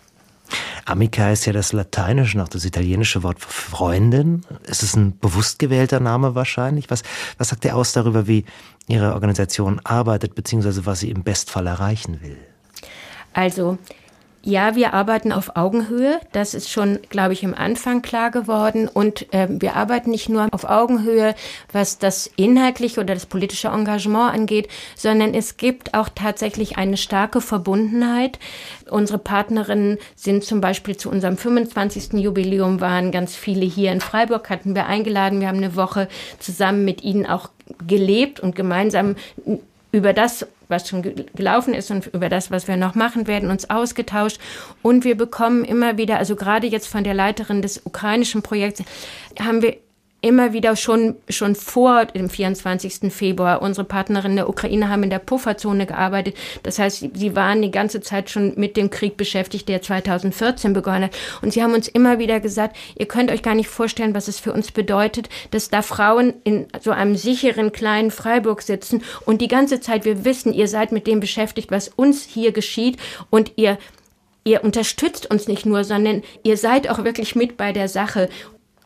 Amica 0.85 1.31
ist 1.31 1.45
ja 1.45 1.53
das 1.53 1.73
lateinische 1.73 2.37
und 2.37 2.43
auch 2.43 2.49
das 2.49 2.65
italienische 2.65 3.23
Wort 3.23 3.39
für 3.39 3.49
Freundin. 3.49 4.41
Ist 4.67 4.83
es 4.83 4.95
ein 4.95 5.17
bewusst 5.17 5.57
gewählter 5.57 5.99
Name 5.99 6.35
wahrscheinlich? 6.35 6.89
Was, 6.89 7.01
was 7.37 7.49
sagt 7.49 7.65
er 7.65 7.75
aus 7.75 7.93
darüber, 7.93 8.27
wie 8.27 8.45
Ihre 8.87 9.13
Organisation 9.13 9.79
arbeitet, 9.83 10.35
beziehungsweise 10.35 10.85
was 10.85 10.99
sie 10.99 11.09
im 11.09 11.23
Bestfall 11.23 11.65
erreichen 11.65 12.19
will? 12.21 12.37
Also 13.33 13.77
ja, 14.43 14.75
wir 14.75 14.93
arbeiten 14.93 15.31
auf 15.31 15.55
Augenhöhe. 15.55 16.19
Das 16.31 16.53
ist 16.53 16.69
schon, 16.69 16.99
glaube 17.09 17.33
ich, 17.33 17.43
im 17.43 17.53
Anfang 17.53 18.01
klar 18.01 18.31
geworden. 18.31 18.87
Und 18.87 19.31
äh, 19.33 19.47
wir 19.49 19.75
arbeiten 19.75 20.09
nicht 20.09 20.29
nur 20.29 20.47
auf 20.51 20.63
Augenhöhe, 20.63 21.35
was 21.71 21.99
das 21.99 22.29
inhaltliche 22.37 22.99
oder 22.99 23.13
das 23.13 23.27
politische 23.27 23.67
Engagement 23.67 24.33
angeht, 24.33 24.67
sondern 24.95 25.35
es 25.35 25.57
gibt 25.57 25.93
auch 25.93 26.09
tatsächlich 26.09 26.77
eine 26.77 26.97
starke 26.97 27.39
Verbundenheit. 27.39 28.39
Unsere 28.89 29.19
Partnerinnen 29.19 29.99
sind 30.15 30.43
zum 30.43 30.59
Beispiel 30.59 30.97
zu 30.97 31.09
unserem 31.09 31.37
25. 31.37 32.13
Jubiläum 32.13 32.81
waren 32.81 33.11
ganz 33.11 33.35
viele 33.35 33.65
hier 33.65 33.91
in 33.91 34.01
Freiburg, 34.01 34.49
hatten 34.49 34.73
wir 34.73 34.87
eingeladen. 34.87 35.39
Wir 35.39 35.49
haben 35.49 35.57
eine 35.57 35.75
Woche 35.75 36.07
zusammen 36.39 36.83
mit 36.83 37.03
ihnen 37.03 37.27
auch 37.27 37.49
gelebt 37.87 38.39
und 38.39 38.55
gemeinsam 38.55 39.15
über 39.91 40.13
das, 40.13 40.47
was 40.71 40.89
schon 40.89 41.03
gelaufen 41.35 41.73
ist 41.73 41.91
und 41.91 42.07
über 42.07 42.29
das, 42.29 42.49
was 42.49 42.67
wir 42.67 42.77
noch 42.77 42.95
machen 42.95 43.27
werden, 43.27 43.51
uns 43.51 43.69
ausgetauscht. 43.69 44.39
Und 44.81 45.03
wir 45.03 45.15
bekommen 45.15 45.63
immer 45.63 45.97
wieder, 45.97 46.17
also 46.17 46.35
gerade 46.35 46.67
jetzt 46.67 46.87
von 46.87 47.03
der 47.03 47.13
Leiterin 47.13 47.61
des 47.61 47.85
ukrainischen 47.85 48.41
Projekts, 48.41 48.81
haben 49.39 49.61
wir 49.61 49.77
immer 50.21 50.53
wieder 50.53 50.75
schon, 50.75 51.15
schon 51.29 51.55
vor 51.55 52.05
dem 52.05 52.29
24. 52.29 53.11
Februar. 53.11 53.61
Unsere 53.61 53.85
Partnerinnen 53.85 54.37
der 54.37 54.49
Ukraine 54.49 54.87
haben 54.89 55.03
in 55.03 55.09
der 55.09 55.19
Pufferzone 55.19 55.87
gearbeitet. 55.87 56.35
Das 56.61 56.77
heißt, 56.77 57.05
sie 57.13 57.35
waren 57.35 57.61
die 57.61 57.71
ganze 57.71 58.01
Zeit 58.01 58.29
schon 58.29 58.53
mit 58.55 58.77
dem 58.77 58.91
Krieg 58.91 59.17
beschäftigt, 59.17 59.67
der 59.67 59.81
2014 59.81 60.73
begonnen 60.73 61.05
hat. 61.05 61.17
Und 61.41 61.53
sie 61.53 61.63
haben 61.63 61.73
uns 61.73 61.87
immer 61.87 62.19
wieder 62.19 62.39
gesagt, 62.39 62.77
ihr 62.97 63.07
könnt 63.07 63.31
euch 63.31 63.41
gar 63.41 63.55
nicht 63.55 63.69
vorstellen, 63.69 64.13
was 64.13 64.27
es 64.27 64.39
für 64.39 64.53
uns 64.53 64.71
bedeutet, 64.71 65.27
dass 65.49 65.69
da 65.69 65.81
Frauen 65.81 66.35
in 66.43 66.67
so 66.79 66.91
einem 66.91 67.15
sicheren 67.15 67.71
kleinen 67.71 68.11
Freiburg 68.11 68.61
sitzen 68.61 69.03
und 69.25 69.41
die 69.41 69.47
ganze 69.47 69.79
Zeit 69.79 70.05
wir 70.05 70.23
wissen, 70.23 70.53
ihr 70.53 70.67
seid 70.67 70.91
mit 70.91 71.07
dem 71.07 71.19
beschäftigt, 71.19 71.71
was 71.71 71.87
uns 71.87 72.23
hier 72.23 72.51
geschieht 72.51 72.97
und 73.29 73.53
ihr 73.55 73.77
ihr 74.43 74.63
unterstützt 74.63 75.29
uns 75.29 75.47
nicht 75.47 75.67
nur, 75.67 75.83
sondern 75.83 76.23
ihr 76.43 76.57
seid 76.57 76.89
auch 76.89 77.03
wirklich 77.03 77.35
mit 77.35 77.57
bei 77.57 77.73
der 77.73 77.87
Sache. 77.87 78.27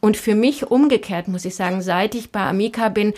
Und 0.06 0.18
für 0.18 0.36
mich 0.36 0.70
umgekehrt, 0.70 1.28
muss 1.28 1.46
ich 1.46 1.56
sagen, 1.56 1.82
seit 1.82 2.14
ich 2.14 2.32
bei 2.32 2.42
Amica 2.42 2.90
bin, 2.90 3.16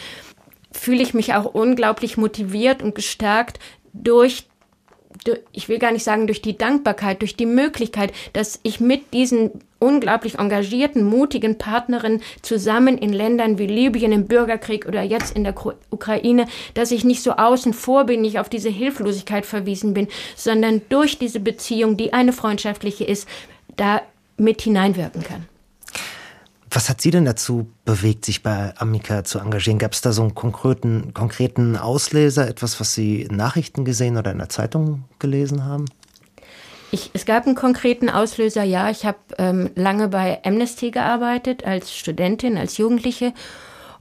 fühle 0.71 1.03
ich 1.03 1.13
mich 1.13 1.33
auch 1.33 1.43
unglaublich 1.43 2.15
motiviert 2.15 2.81
und 2.81 2.95
gestärkt 2.95 3.59
durch 3.91 4.45
ich 5.51 5.67
will 5.67 5.79
gar 5.79 5.91
nicht 5.91 6.05
sagen 6.05 6.27
durch 6.27 6.41
die 6.41 6.57
Dankbarkeit, 6.57 7.21
durch 7.21 7.35
die 7.35 7.45
Möglichkeit, 7.45 8.13
dass 8.31 8.61
ich 8.63 8.79
mit 8.79 9.13
diesen 9.13 9.51
unglaublich 9.79 10.39
engagierten, 10.39 11.03
mutigen 11.03 11.57
Partnerinnen 11.57 12.21
zusammen 12.41 12.97
in 12.97 13.11
Ländern 13.11 13.57
wie 13.57 13.67
Libyen 13.67 14.13
im 14.13 14.27
Bürgerkrieg 14.27 14.85
oder 14.85 15.01
jetzt 15.01 15.35
in 15.35 15.43
der 15.43 15.55
Ukraine, 15.89 16.45
dass 16.73 16.91
ich 16.91 17.03
nicht 17.03 17.21
so 17.21 17.31
außen 17.31 17.73
vor 17.73 18.05
bin, 18.05 18.21
nicht 18.21 18.39
auf 18.39 18.47
diese 18.47 18.69
Hilflosigkeit 18.69 19.45
verwiesen 19.45 19.93
bin, 19.93 20.07
sondern 20.37 20.81
durch 20.87 21.19
diese 21.19 21.41
Beziehung, 21.41 21.97
die 21.97 22.13
eine 22.13 22.31
freundschaftliche 22.31 23.03
ist, 23.03 23.27
da 23.75 24.03
mit 24.37 24.61
hineinwirken 24.61 25.23
kann. 25.23 25.47
Was 26.77 26.91
hat 26.91 27.01
Sie 27.01 27.09
denn 27.09 27.25
dazu 27.25 27.71
bewegt, 27.85 28.23
sich 28.23 28.43
bei 28.43 28.71
Amica 28.77 29.23
zu 29.23 29.39
engagieren? 29.39 29.79
Gab 29.79 29.93
es 29.93 30.01
da 30.01 30.11
so 30.11 30.21
einen 30.21 30.35
konkreten, 30.35 31.11
konkreten 31.11 31.75
Ausleser, 31.75 32.47
etwas, 32.47 32.79
was 32.79 32.93
Sie 32.93 33.23
in 33.23 33.35
Nachrichten 33.35 33.83
gesehen 33.83 34.15
oder 34.15 34.31
in 34.31 34.37
der 34.37 34.49
Zeitung 34.49 35.05
gelesen 35.17 35.65
haben? 35.65 35.85
Ich, 36.91 37.09
es 37.15 37.25
gab 37.25 37.47
einen 37.47 37.55
konkreten 37.55 38.11
Auslöser, 38.11 38.61
ja. 38.61 38.91
Ich 38.91 39.07
habe 39.07 39.17
ähm, 39.39 39.71
lange 39.73 40.07
bei 40.07 40.39
Amnesty 40.45 40.91
gearbeitet, 40.91 41.65
als 41.65 41.91
Studentin, 41.91 42.59
als 42.59 42.77
Jugendliche 42.77 43.33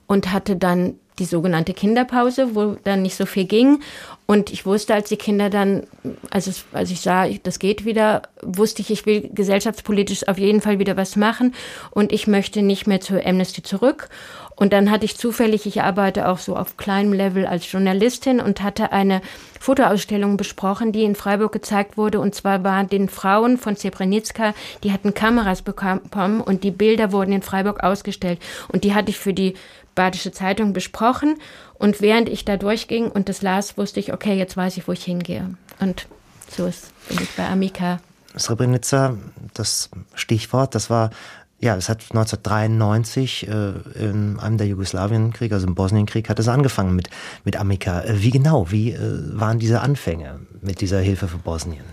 und 0.06 0.30
hatte 0.30 0.54
dann 0.54 0.96
die 1.18 1.24
sogenannte 1.24 1.74
Kinderpause, 1.74 2.54
wo 2.54 2.76
dann 2.84 3.02
nicht 3.02 3.16
so 3.16 3.26
viel 3.26 3.44
ging. 3.44 3.80
Und 4.26 4.52
ich 4.52 4.66
wusste, 4.66 4.94
als 4.94 5.08
die 5.08 5.16
Kinder 5.16 5.50
dann, 5.50 5.86
als, 6.30 6.46
es, 6.46 6.64
als 6.72 6.90
ich 6.90 7.00
sah, 7.00 7.28
das 7.28 7.58
geht 7.58 7.84
wieder, 7.84 8.22
wusste 8.42 8.82
ich, 8.82 8.90
ich 8.90 9.06
will 9.06 9.30
gesellschaftspolitisch 9.32 10.26
auf 10.28 10.38
jeden 10.38 10.60
Fall 10.60 10.78
wieder 10.78 10.96
was 10.96 11.16
machen 11.16 11.54
und 11.90 12.12
ich 12.12 12.26
möchte 12.26 12.62
nicht 12.62 12.86
mehr 12.86 13.00
zur 13.00 13.24
Amnesty 13.24 13.62
zurück. 13.62 14.08
Und 14.56 14.72
dann 14.72 14.90
hatte 14.90 15.04
ich 15.04 15.18
zufällig, 15.18 15.66
ich 15.66 15.82
arbeite 15.82 16.28
auch 16.28 16.38
so 16.38 16.56
auf 16.56 16.78
kleinem 16.78 17.12
Level 17.12 17.46
als 17.46 17.70
Journalistin 17.70 18.40
und 18.40 18.62
hatte 18.62 18.90
eine 18.90 19.20
Fotoausstellung 19.60 20.38
besprochen, 20.38 20.92
die 20.92 21.04
in 21.04 21.14
Freiburg 21.14 21.52
gezeigt 21.52 21.98
wurde. 21.98 22.20
Und 22.20 22.34
zwar 22.34 22.64
waren 22.64 22.88
den 22.88 23.10
Frauen 23.10 23.58
von 23.58 23.76
Srebrenica, 23.76 24.54
die 24.82 24.92
hatten 24.92 25.12
Kameras 25.12 25.60
bekommen 25.60 26.40
und 26.40 26.64
die 26.64 26.70
Bilder 26.70 27.12
wurden 27.12 27.32
in 27.32 27.42
Freiburg 27.42 27.84
ausgestellt. 27.84 28.40
Und 28.68 28.84
die 28.84 28.94
hatte 28.94 29.10
ich 29.10 29.18
für 29.18 29.34
die 29.34 29.54
Badische 29.96 30.30
Zeitung 30.30 30.72
besprochen. 30.72 31.38
Und 31.74 32.00
während 32.00 32.28
ich 32.28 32.44
da 32.44 32.56
durchging 32.56 33.10
und 33.10 33.28
das 33.28 33.42
las, 33.42 33.76
wusste 33.76 33.98
ich, 33.98 34.12
okay, 34.12 34.38
jetzt 34.38 34.56
weiß 34.56 34.76
ich, 34.76 34.86
wo 34.86 34.92
ich 34.92 35.02
hingehe. 35.02 35.56
Und 35.80 36.06
so 36.48 36.66
ist, 36.66 36.92
bin 37.08 37.18
ich 37.20 37.30
bei 37.30 37.48
Amica. 37.48 37.98
Srebrenica, 38.38 39.16
das 39.54 39.90
Stichwort, 40.14 40.74
das 40.74 40.88
war 40.90 41.10
ja, 41.58 41.74
es 41.74 41.88
hat 41.88 42.02
1993 42.10 43.48
äh, 43.48 43.72
in 43.98 44.38
einem 44.38 44.58
der 44.58 44.66
Jugoslawienkriege, 44.66 45.54
also 45.54 45.66
im 45.66 45.74
Bosnienkrieg, 45.74 46.28
hat 46.28 46.38
es 46.38 46.48
angefangen 46.48 46.94
mit, 46.94 47.08
mit 47.44 47.56
Amica. 47.56 48.02
Äh, 48.02 48.22
wie 48.22 48.30
genau, 48.30 48.70
wie 48.70 48.92
äh, 48.92 48.98
waren 49.32 49.58
diese 49.58 49.80
Anfänge 49.80 50.40
mit 50.60 50.82
dieser 50.82 51.00
Hilfe 51.00 51.28
für 51.28 51.38
Bosnien? 51.38 51.84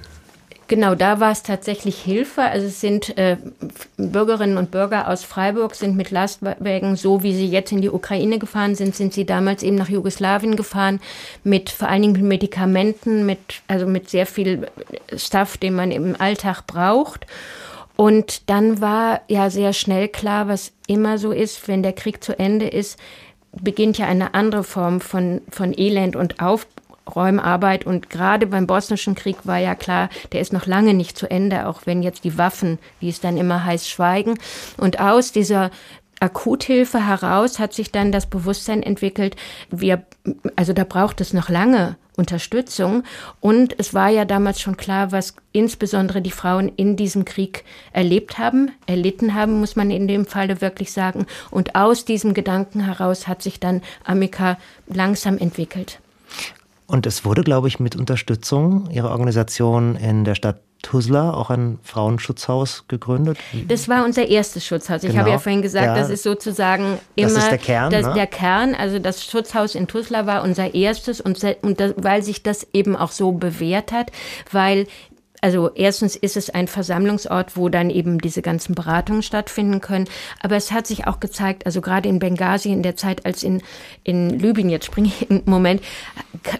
Genau, 0.68 0.96
da 0.96 1.20
war 1.20 1.32
es 1.32 1.44
tatsächlich 1.44 2.02
Hilfe. 2.02 2.42
Also 2.42 2.68
es 2.68 2.80
sind 2.80 3.18
äh, 3.18 3.38
Bürgerinnen 3.98 4.58
und 4.58 4.72
Bürger 4.72 5.10
aus 5.10 5.24
Freiburg 5.24 5.76
sind 5.76 5.96
mit 5.98 6.10
Lastwagen, 6.10 6.96
so 6.96 7.22
wie 7.22 7.34
sie 7.34 7.48
jetzt 7.48 7.72
in 7.72 7.82
die 7.82 7.90
Ukraine 7.90 8.40
gefahren 8.40 8.76
sind, 8.76 8.96
sind 8.96 9.14
sie 9.14 9.26
damals 9.26 9.62
eben 9.62 9.76
nach 9.76 9.90
Jugoslawien 9.90 10.56
gefahren, 10.56 11.02
mit 11.44 11.70
vor 11.70 11.90
allen 11.90 12.02
Dingen 12.02 12.28
Medikamenten, 12.28 13.26
mit, 13.26 13.62
also 13.68 13.86
mit 13.86 14.10
sehr 14.10 14.26
viel 14.26 14.68
Stuff, 15.16 15.58
den 15.58 15.76
man 15.76 15.92
im 15.92 16.16
Alltag 16.20 16.66
braucht. 16.66 17.28
Und 17.96 18.50
dann 18.50 18.82
war 18.82 19.22
ja 19.28 19.50
sehr 19.50 19.74
schnell 19.74 20.08
klar, 20.08 20.48
was 20.48 20.72
immer 20.88 21.18
so 21.18 21.32
ist, 21.32 21.68
wenn 21.68 21.84
der 21.84 21.94
Krieg 21.94 22.24
zu 22.24 22.38
Ende 22.40 22.68
ist, 22.68 22.98
beginnt 23.52 23.98
ja 23.98 24.08
eine 24.08 24.34
andere 24.34 24.64
Form 24.64 25.00
von, 25.00 25.42
von 25.50 25.78
Elend 25.78 26.16
und 26.16 26.40
Aufräumarbeit. 27.06 27.86
Und 27.86 28.10
gerade 28.10 28.48
beim 28.48 28.68
bosnischen 28.68 29.16
Krieg 29.16 29.38
war 29.44 29.58
ja 29.58 29.76
klar, 29.76 30.10
der 30.32 30.42
ist 30.42 30.54
noch 30.54 30.66
lange 30.66 30.94
nicht 30.94 31.18
zu 31.18 31.30
Ende, 31.30 31.68
auch 31.68 31.82
wenn 31.86 32.04
jetzt 32.04 32.24
die 32.24 32.38
Waffen, 32.38 32.80
wie 33.00 33.10
es 33.10 33.22
dann 33.22 33.38
immer 33.38 33.66
heißt, 33.66 33.90
schweigen. 33.90 34.36
Und 34.78 35.00
aus 35.00 35.32
dieser 35.32 35.72
Akuthilfe 36.20 37.06
heraus 37.06 37.60
hat 37.60 37.74
sich 37.74 37.92
dann 37.92 38.12
das 38.12 38.28
Bewusstsein 38.28 38.82
entwickelt, 38.82 39.36
wir, 39.70 40.04
also 40.56 40.72
da 40.72 40.86
braucht 40.86 41.20
es 41.20 41.34
noch 41.34 41.50
lange 41.50 41.98
Unterstützung. 42.16 43.04
Und 43.42 43.78
es 43.78 43.94
war 43.94 44.10
ja 44.10 44.24
damals 44.24 44.62
schon 44.62 44.78
klar, 44.78 45.12
was 45.12 45.36
insbesondere 45.52 46.22
die 46.22 46.32
Frauen 46.32 46.72
in 46.76 46.96
diesem 46.96 47.26
Krieg 47.26 47.66
erlebt 47.92 48.38
haben, 48.38 48.72
erlitten 48.86 49.34
haben, 49.34 49.60
muss 49.60 49.76
man 49.76 49.92
in 49.92 50.08
dem 50.08 50.26
Falle 50.26 50.62
wirklich 50.62 50.94
sagen. 50.94 51.26
Und 51.52 51.76
aus 51.76 52.06
diesem 52.06 52.34
Gedanken 52.34 52.86
heraus 52.86 53.28
hat 53.28 53.42
sich 53.42 53.60
dann 53.60 53.82
Amica 54.06 54.58
langsam 54.88 55.38
entwickelt. 55.38 56.00
Und 56.88 57.06
es 57.06 57.26
wurde, 57.26 57.44
glaube 57.44 57.68
ich, 57.68 57.80
mit 57.80 57.96
Unterstützung 57.96 58.90
Ihrer 58.92 59.12
Organisation 59.12 59.96
in 59.96 60.26
der 60.26 60.36
Stadt 60.36 60.60
Tuzla 60.84 61.34
auch 61.34 61.50
ein 61.50 61.80
Frauenschutzhaus 61.82 62.86
gegründet? 62.88 63.38
Das 63.68 63.88
war 63.88 64.06
unser 64.06 64.28
erstes 64.28 64.66
Schutzhaus. 64.66 65.04
Ich 65.04 65.10
genau. 65.10 65.22
habe 65.22 65.32
ja 65.32 65.40
vorhin 65.40 65.62
gesagt, 65.62 65.86
ja. 65.86 65.96
das 65.96 66.10
ist 66.10 66.24
sozusagen 66.24 67.00
immer 67.16 67.30
das 67.30 67.38
ist 67.38 67.50
der 67.50 67.58
Kern. 67.58 67.92
Das, 67.92 68.06
ne? 68.06 68.14
Der 68.14 68.28
Kern, 68.28 68.76
also 68.76 69.00
das 69.00 69.26
Schutzhaus 69.26 69.76
in 69.76 69.88
Tuzla 69.88 70.28
war 70.28 70.44
unser 70.44 70.76
erstes 70.76 71.22
und, 71.22 71.42
und 71.62 71.80
das, 71.80 71.94
weil 71.98 72.22
sich 72.22 72.44
das 72.44 72.68
eben 72.74 72.96
auch 72.96 73.12
so 73.12 73.32
bewährt 73.32 73.92
hat, 73.92 74.12
weil 74.52 74.86
also 75.44 75.72
erstens 75.76 76.16
ist 76.16 76.38
es 76.38 76.50
ein 76.50 76.70
Versammlungsort, 76.70 77.58
wo 77.58 77.68
dann 77.68 77.90
eben 77.90 78.20
diese 78.20 78.42
ganzen 78.42 78.76
Beratungen 78.76 79.24
stattfinden 79.24 79.82
können. 79.82 80.08
Aber 80.42 80.56
es 80.56 80.72
hat 80.72 80.88
sich 80.88 81.06
auch 81.06 81.20
gezeigt, 81.20 81.66
also 81.66 81.82
gerade 81.82 82.08
in 82.08 82.20
Benghazi 82.20 82.72
in 82.72 82.82
der 82.82 82.96
Zeit, 82.96 83.26
als 83.26 83.44
in, 83.44 83.62
in 84.06 84.30
Libyen, 84.30 84.70
jetzt 84.70 84.86
springe 84.86 85.10
ich 85.10 85.30
im 85.30 85.42
Moment, 85.46 85.82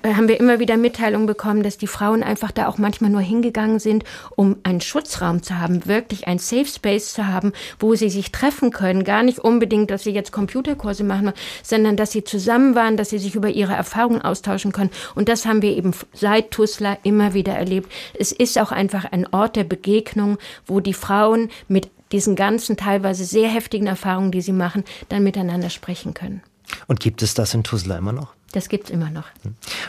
haben 0.04 0.28
wir 0.28 0.38
immer 0.38 0.60
wieder 0.60 0.76
Mitteilungen 0.76 1.28
bekommen, 1.28 1.64
dass 1.64 1.78
die 1.78 1.88
Frauen 1.88 2.24
einfach 2.24 2.52
da 2.52 2.68
auch 2.68 2.78
manchmal 2.78 3.10
nur 3.10 3.22
hingegangen 3.22 3.80
sind, 3.80 4.04
um 4.36 4.58
einen 4.64 4.82
Schutzraum 4.82 5.42
zu 5.44 5.58
haben, 5.58 5.86
wirklich 5.86 6.28
ein 6.28 6.38
Safe 6.38 6.66
Space 6.66 7.14
zu 7.14 7.26
haben, 7.26 7.54
wo 7.80 7.96
sie 7.96 8.10
sich 8.10 8.34
treffen 8.34 8.72
können. 8.72 9.06
Gar 9.06 9.24
nicht 9.24 9.40
unbedingt, 9.40 9.92
dass 9.92 10.04
sie 10.04 10.12
jetzt 10.12 10.34
Computerkurse 10.34 11.06
machen, 11.06 11.32
sondern 11.64 11.96
dass 11.96 12.12
sie 12.12 12.26
zusammen 12.26 12.76
waren, 12.76 12.98
dass 12.98 13.12
sie 13.12 13.20
sich 13.20 13.36
über 13.36 13.48
ihre 13.48 13.76
Erfahrungen 13.76 14.22
austauschen 14.22 14.74
können. 14.74 14.92
Und 15.16 15.30
das 15.30 15.46
haben 15.46 15.62
wir 15.62 15.72
eben 15.78 15.94
seit 16.12 16.52
Tusla 16.52 16.98
immer 17.04 17.34
wieder 17.34 17.54
erlebt. 17.54 17.90
Es 18.20 18.34
ist 18.34 18.60
auch 18.60 18.73
einfach 18.74 19.06
ein 19.06 19.28
Ort 19.32 19.56
der 19.56 19.64
Begegnung, 19.64 20.38
wo 20.66 20.80
die 20.80 20.94
Frauen 20.94 21.50
mit 21.68 21.90
diesen 22.12 22.36
ganzen 22.36 22.78
teilweise 22.78 23.26
sehr 23.26 23.50
heftigen 23.50 23.88
Erfahrungen, 23.88 24.32
die 24.32 24.42
sie 24.42 24.54
machen, 24.54 24.84
dann 25.10 25.24
miteinander 25.24 25.70
sprechen 25.70 26.14
können. 26.14 26.42
Und 26.88 27.00
gibt 27.00 27.22
es 27.22 27.34
das 27.34 27.54
in 27.54 27.64
Tuzla 27.64 27.98
immer 27.98 28.14
noch? 28.14 28.34
Das 28.52 28.70
gibt 28.70 28.86
es 28.86 28.90
immer 28.92 29.10
noch. 29.10 29.26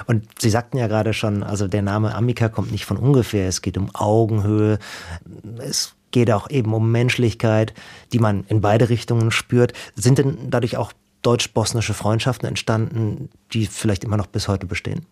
Und 0.07 0.27
Sie 0.41 0.49
sagten 0.49 0.79
ja 0.79 0.87
gerade 0.87 1.13
schon, 1.13 1.43
also 1.43 1.69
der 1.69 1.83
Name 1.83 2.15
Amica 2.15 2.49
kommt 2.49 2.73
nicht 2.73 2.87
von 2.87 2.97
ungefähr. 2.97 3.47
Es 3.47 3.61
geht 3.61 3.77
um 3.77 3.95
Augenhöhe. 3.95 4.79
Es 5.59 5.95
geht 6.13 6.31
auch 6.31 6.49
eben 6.49 6.73
um 6.73 6.91
Menschlichkeit, 6.91 7.75
die 8.13 8.19
man 8.19 8.45
in 8.49 8.63
beide 8.63 8.89
Richtungen 8.89 9.31
spürt. 9.31 9.75
Sind 9.97 10.17
denn 10.19 10.39
dadurch 10.49 10.79
auch 10.79 10.93
deutsch-bosnische 11.21 11.93
Freundschaften 11.93 12.49
entstanden, 12.49 13.29
die 13.53 13.67
vielleicht 13.67 14.03
immer 14.03 14.17
noch 14.17 14.29
bis 14.29 14.49
heute 14.49 14.67
bestehen? 14.67 15.05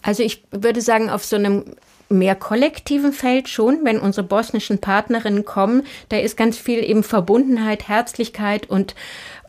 Also 0.00 0.22
ich 0.22 0.44
würde 0.50 0.80
sagen, 0.80 1.10
auf 1.10 1.24
so 1.24 1.36
einem 1.36 1.64
mehr 2.08 2.34
kollektiven 2.34 3.12
Feld 3.12 3.48
schon, 3.48 3.80
wenn 3.84 4.00
unsere 4.00 4.26
bosnischen 4.26 4.78
Partnerinnen 4.78 5.44
kommen, 5.44 5.84
da 6.08 6.16
ist 6.18 6.36
ganz 6.36 6.56
viel 6.56 6.82
eben 6.82 7.02
Verbundenheit, 7.02 7.88
Herzlichkeit 7.88 8.68
und 8.68 8.94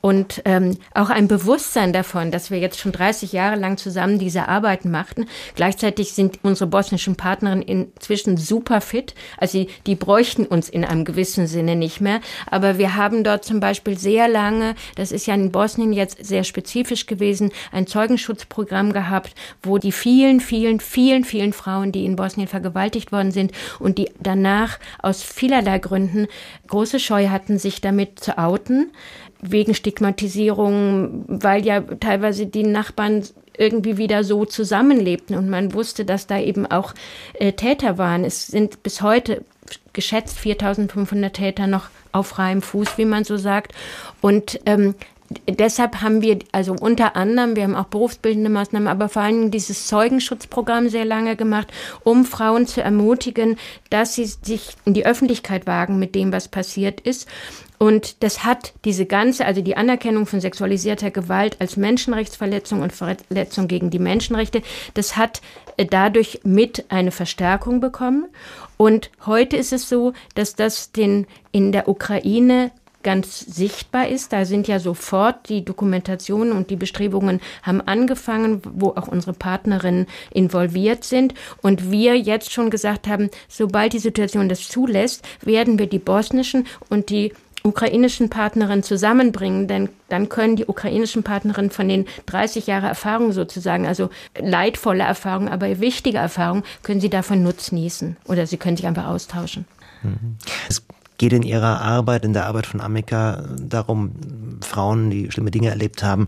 und 0.01 0.41
ähm, 0.45 0.77
auch 0.93 1.09
ein 1.09 1.27
Bewusstsein 1.27 1.93
davon, 1.93 2.31
dass 2.31 2.51
wir 2.51 2.59
jetzt 2.59 2.79
schon 2.79 2.91
30 2.91 3.33
Jahre 3.33 3.55
lang 3.55 3.77
zusammen 3.77 4.19
diese 4.19 4.47
Arbeiten 4.47 4.91
machten. 4.91 5.27
Gleichzeitig 5.55 6.13
sind 6.13 6.39
unsere 6.43 6.69
bosnischen 6.69 7.15
Partnerinnen 7.15 7.63
inzwischen 7.63 8.37
super 8.37 8.81
fit. 8.81 9.13
Also 9.37 9.59
die, 9.59 9.67
die 9.85 9.95
bräuchten 9.95 10.45
uns 10.45 10.69
in 10.69 10.85
einem 10.85 11.05
gewissen 11.05 11.47
Sinne 11.47 11.75
nicht 11.75 12.01
mehr. 12.01 12.21
Aber 12.49 12.77
wir 12.77 12.95
haben 12.95 13.23
dort 13.23 13.43
zum 13.43 13.59
Beispiel 13.59 13.97
sehr 13.97 14.27
lange, 14.27 14.75
das 14.95 15.11
ist 15.11 15.25
ja 15.27 15.33
in 15.33 15.51
Bosnien 15.51 15.93
jetzt 15.93 16.25
sehr 16.25 16.43
spezifisch 16.43 17.05
gewesen, 17.05 17.51
ein 17.71 17.87
Zeugenschutzprogramm 17.87 18.93
gehabt, 18.93 19.35
wo 19.61 19.77
die 19.77 19.91
vielen, 19.91 20.39
vielen, 20.39 20.79
vielen, 20.79 21.23
vielen 21.23 21.53
Frauen, 21.53 21.91
die 21.91 22.05
in 22.05 22.15
Bosnien 22.15 22.47
vergewaltigt 22.47 23.11
worden 23.11 23.31
sind 23.31 23.51
und 23.79 23.97
die 23.97 24.09
danach 24.19 24.79
aus 25.01 25.23
vielerlei 25.23 25.79
Gründen 25.79 26.27
große 26.67 26.99
Scheu 26.99 27.29
hatten, 27.29 27.59
sich 27.59 27.81
damit 27.81 28.19
zu 28.19 28.37
outen, 28.37 28.91
wegen 29.41 29.73
Stigmatisierung, 29.73 31.25
weil 31.27 31.65
ja 31.65 31.81
teilweise 31.81 32.45
die 32.45 32.63
Nachbarn 32.63 33.23
irgendwie 33.57 33.97
wieder 33.97 34.23
so 34.23 34.45
zusammenlebten 34.45 35.35
und 35.35 35.49
man 35.49 35.73
wusste, 35.73 36.05
dass 36.05 36.27
da 36.27 36.39
eben 36.39 36.65
auch 36.65 36.93
äh, 37.33 37.51
Täter 37.53 37.97
waren. 37.97 38.23
Es 38.23 38.47
sind 38.47 38.83
bis 38.83 39.01
heute 39.01 39.43
geschätzt 39.93 40.39
4500 40.39 41.33
Täter 41.33 41.67
noch 41.67 41.89
auf 42.11 42.27
freiem 42.27 42.61
Fuß, 42.61 42.97
wie 42.97 43.05
man 43.05 43.23
so 43.23 43.37
sagt. 43.37 43.73
Und 44.21 44.59
ähm, 44.65 44.95
deshalb 45.47 46.01
haben 46.01 46.21
wir, 46.21 46.39
also 46.51 46.73
unter 46.73 47.15
anderem, 47.15 47.55
wir 47.55 47.63
haben 47.63 47.75
auch 47.75 47.85
berufsbildende 47.85 48.49
Maßnahmen, 48.49 48.87
aber 48.87 49.09
vor 49.09 49.23
allem 49.23 49.51
dieses 49.51 49.87
Zeugenschutzprogramm 49.87 50.89
sehr 50.89 51.05
lange 51.05 51.35
gemacht, 51.35 51.67
um 52.03 52.25
Frauen 52.25 52.65
zu 52.65 52.81
ermutigen, 52.81 53.57
dass 53.89 54.15
sie 54.15 54.25
sich 54.25 54.69
in 54.85 54.93
die 54.93 55.05
Öffentlichkeit 55.05 55.67
wagen 55.67 55.99
mit 55.99 56.15
dem, 56.15 56.31
was 56.31 56.47
passiert 56.47 57.01
ist. 57.01 57.27
Und 57.79 58.21
das 58.23 58.43
hat 58.43 58.73
diese 58.83 59.05
ganze, 59.05 59.45
also 59.45 59.61
die 59.61 59.77
Anerkennung 59.77 60.25
von 60.25 60.41
sexualisierter 60.41 61.11
Gewalt 61.11 61.55
als 61.59 61.77
Menschenrechtsverletzung 61.77 62.81
und 62.81 62.91
Verletzung 62.91 63.69
gegen 63.69 63.89
die 63.89 63.99
Menschenrechte, 63.99 64.61
das 64.93 65.15
hat 65.15 65.41
äh, 65.77 65.85
dadurch 65.85 66.41
mit 66.43 66.85
eine 66.89 67.11
Verstärkung 67.11 67.79
bekommen. 67.79 68.25
Und 68.75 69.09
heute 69.25 69.55
ist 69.55 69.71
es 69.71 69.87
so, 69.87 70.13
dass 70.35 70.55
das 70.55 70.91
den 70.91 71.25
in 71.53 71.71
der 71.71 71.87
Ukraine 71.87 72.71
ganz 73.01 73.39
sichtbar 73.39 74.09
ist. 74.09 74.33
Da 74.33 74.45
sind 74.45 74.67
ja 74.67 74.79
sofort 74.79 75.47
die 75.49 75.63
Dokumentationen 75.63 76.51
und 76.51 76.69
die 76.69 76.75
Bestrebungen 76.75 77.39
haben 77.63 77.81
angefangen, 77.81 78.61
wo 78.63 78.89
auch 78.89 79.07
unsere 79.07 79.33
Partnerinnen 79.33 80.07
involviert 80.31 81.03
sind. 81.03 81.33
Und 81.61 81.91
wir 81.91 82.17
jetzt 82.17 82.51
schon 82.51 82.69
gesagt 82.69 83.07
haben, 83.07 83.29
sobald 83.47 83.93
die 83.93 83.99
Situation 83.99 84.49
das 84.49 84.67
zulässt, 84.67 85.25
werden 85.41 85.79
wir 85.79 85.87
die 85.87 85.99
bosnischen 85.99 86.67
und 86.89 87.09
die 87.09 87.33
ukrainischen 87.63 88.29
Partnerinnen 88.29 88.83
zusammenbringen, 88.83 89.67
denn 89.67 89.89
dann 90.09 90.29
können 90.29 90.55
die 90.55 90.65
ukrainischen 90.65 91.23
Partnerinnen 91.23 91.71
von 91.71 91.87
den 91.87 92.05
30 92.25 92.67
Jahre 92.67 92.87
Erfahrung 92.87 93.31
sozusagen, 93.31 93.85
also 93.85 94.09
leidvolle 94.37 95.03
Erfahrung, 95.03 95.49
aber 95.49 95.79
wichtige 95.79 96.17
Erfahrung, 96.17 96.63
können 96.83 97.01
sie 97.01 97.09
davon 97.09 97.43
nutznießen 97.43 98.17
oder 98.25 98.47
sie 98.47 98.57
können 98.57 98.77
sich 98.77 98.87
einfach 98.87 99.07
austauschen. 99.07 99.65
Es 100.67 100.83
geht 101.19 101.33
in 101.33 101.43
Ihrer 101.43 101.81
Arbeit, 101.81 102.25
in 102.25 102.33
der 102.33 102.47
Arbeit 102.47 102.65
von 102.65 102.81
Amica 102.81 103.43
darum, 103.61 104.13
Frauen, 104.61 105.09
die 105.11 105.29
schlimme 105.31 105.51
Dinge 105.51 105.69
erlebt 105.69 106.01
haben, 106.01 106.27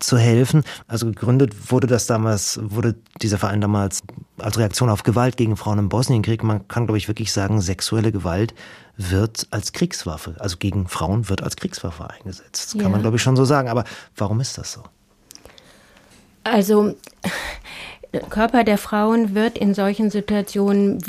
zu 0.00 0.18
helfen. 0.18 0.64
Also 0.88 1.06
gegründet 1.06 1.70
wurde 1.70 1.86
das 1.86 2.06
damals, 2.06 2.60
wurde 2.62 2.96
dieser 3.22 3.38
Verein 3.38 3.60
damals 3.60 4.02
als 4.38 4.58
Reaktion 4.58 4.90
auf 4.90 5.04
Gewalt 5.04 5.36
gegen 5.36 5.56
Frauen 5.56 5.78
im 5.78 5.88
Bosnienkrieg. 5.88 6.42
Man 6.42 6.66
kann, 6.68 6.86
glaube 6.86 6.98
ich, 6.98 7.08
wirklich 7.08 7.32
sagen, 7.32 7.60
sexuelle 7.60 8.12
Gewalt 8.12 8.52
wird 9.10 9.46
als 9.50 9.72
Kriegswaffe, 9.72 10.36
also 10.38 10.56
gegen 10.58 10.88
Frauen 10.88 11.28
wird 11.28 11.42
als 11.42 11.56
Kriegswaffe 11.56 12.08
eingesetzt. 12.10 12.74
Das 12.74 12.82
kann 12.82 12.92
man, 12.92 13.02
glaube 13.02 13.16
ich, 13.16 13.22
schon 13.22 13.36
so 13.36 13.44
sagen. 13.44 13.68
Aber 13.68 13.84
warum 14.16 14.40
ist 14.40 14.58
das 14.58 14.72
so? 14.72 14.82
Also, 16.44 16.94
Körper 18.30 18.64
der 18.64 18.78
Frauen 18.78 19.34
wird 19.34 19.58
in 19.58 19.74
solchen 19.74 20.10
Situationen 20.10 21.02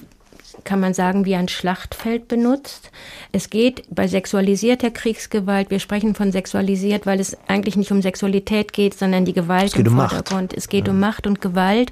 kann 0.63 0.79
man 0.79 0.93
sagen, 0.93 1.25
wie 1.25 1.35
ein 1.35 1.49
Schlachtfeld 1.49 2.27
benutzt. 2.27 2.91
Es 3.31 3.49
geht 3.49 3.83
bei 3.89 4.07
sexualisierter 4.07 4.91
Kriegsgewalt, 4.91 5.69
wir 5.69 5.79
sprechen 5.79 6.15
von 6.15 6.31
sexualisiert, 6.31 7.05
weil 7.05 7.19
es 7.19 7.37
eigentlich 7.47 7.75
nicht 7.75 7.91
um 7.91 8.01
Sexualität 8.01 8.73
geht, 8.73 8.93
sondern 8.97 9.25
die 9.25 9.33
Gewalt 9.33 9.75
im 9.75 9.87
um 9.87 9.95
Vordergrund. 9.95 10.51
Macht. 10.51 10.57
Es 10.57 10.69
geht 10.69 10.87
ja. 10.87 10.93
um 10.93 10.99
Macht 10.99 11.27
und 11.27 11.41
Gewalt. 11.41 11.91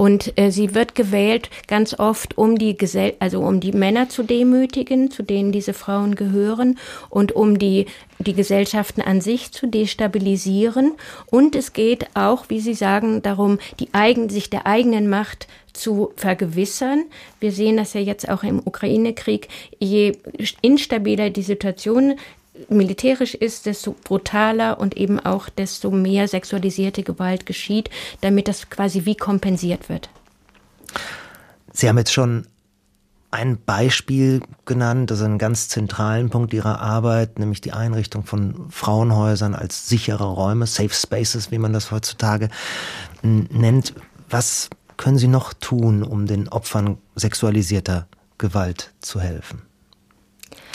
Und 0.00 0.32
äh, 0.38 0.50
sie 0.50 0.74
wird 0.74 0.94
gewählt 0.94 1.50
ganz 1.66 1.92
oft, 1.92 2.38
um 2.38 2.56
die 2.56 2.74
Gesell 2.74 3.12
also 3.18 3.40
um 3.40 3.60
die 3.60 3.72
Männer 3.72 4.08
zu 4.08 4.22
demütigen, 4.22 5.10
zu 5.10 5.22
denen 5.22 5.52
diese 5.52 5.74
Frauen 5.74 6.14
gehören, 6.14 6.78
und 7.10 7.32
um 7.32 7.58
die 7.58 7.84
die 8.18 8.32
Gesellschaften 8.32 9.02
an 9.02 9.20
sich 9.20 9.52
zu 9.52 9.66
destabilisieren. 9.66 10.92
Und 11.26 11.54
es 11.54 11.74
geht 11.74 12.06
auch, 12.14 12.46
wie 12.48 12.60
Sie 12.60 12.72
sagen, 12.72 13.20
darum, 13.20 13.58
die 13.78 13.92
eigen, 13.92 14.30
sich 14.30 14.48
der 14.48 14.66
eigenen 14.66 15.10
Macht 15.10 15.48
zu 15.74 16.12
vergewissern. 16.16 17.04
Wir 17.38 17.52
sehen 17.52 17.76
das 17.76 17.92
ja 17.92 18.00
jetzt 18.00 18.26
auch 18.26 18.42
im 18.42 18.58
Ukraine-Krieg. 18.64 19.48
Je 19.78 20.16
instabiler 20.62 21.28
die 21.28 21.42
Situation 21.42 22.14
militärisch 22.68 23.34
ist, 23.34 23.66
desto 23.66 23.92
brutaler 24.04 24.78
und 24.80 24.96
eben 24.96 25.20
auch 25.20 25.48
desto 25.48 25.90
mehr 25.90 26.28
sexualisierte 26.28 27.02
Gewalt 27.02 27.46
geschieht, 27.46 27.90
damit 28.20 28.48
das 28.48 28.70
quasi 28.70 29.04
wie 29.04 29.16
kompensiert 29.16 29.88
wird. 29.88 30.10
Sie 31.72 31.88
haben 31.88 31.98
jetzt 31.98 32.12
schon 32.12 32.46
ein 33.30 33.58
Beispiel 33.64 34.42
genannt, 34.64 35.12
also 35.12 35.24
einen 35.24 35.38
ganz 35.38 35.68
zentralen 35.68 36.30
Punkt 36.30 36.52
Ihrer 36.52 36.80
Arbeit, 36.80 37.38
nämlich 37.38 37.60
die 37.60 37.72
Einrichtung 37.72 38.24
von 38.24 38.70
Frauenhäusern 38.70 39.54
als 39.54 39.88
sichere 39.88 40.24
Räume, 40.24 40.66
Safe 40.66 40.92
Spaces, 40.92 41.52
wie 41.52 41.58
man 41.58 41.72
das 41.72 41.92
heutzutage 41.92 42.48
nennt. 43.22 43.94
Was 44.28 44.68
können 44.96 45.18
Sie 45.18 45.28
noch 45.28 45.52
tun, 45.54 46.02
um 46.02 46.26
den 46.26 46.48
Opfern 46.48 46.98
sexualisierter 47.14 48.08
Gewalt 48.38 48.92
zu 49.00 49.20
helfen? 49.20 49.62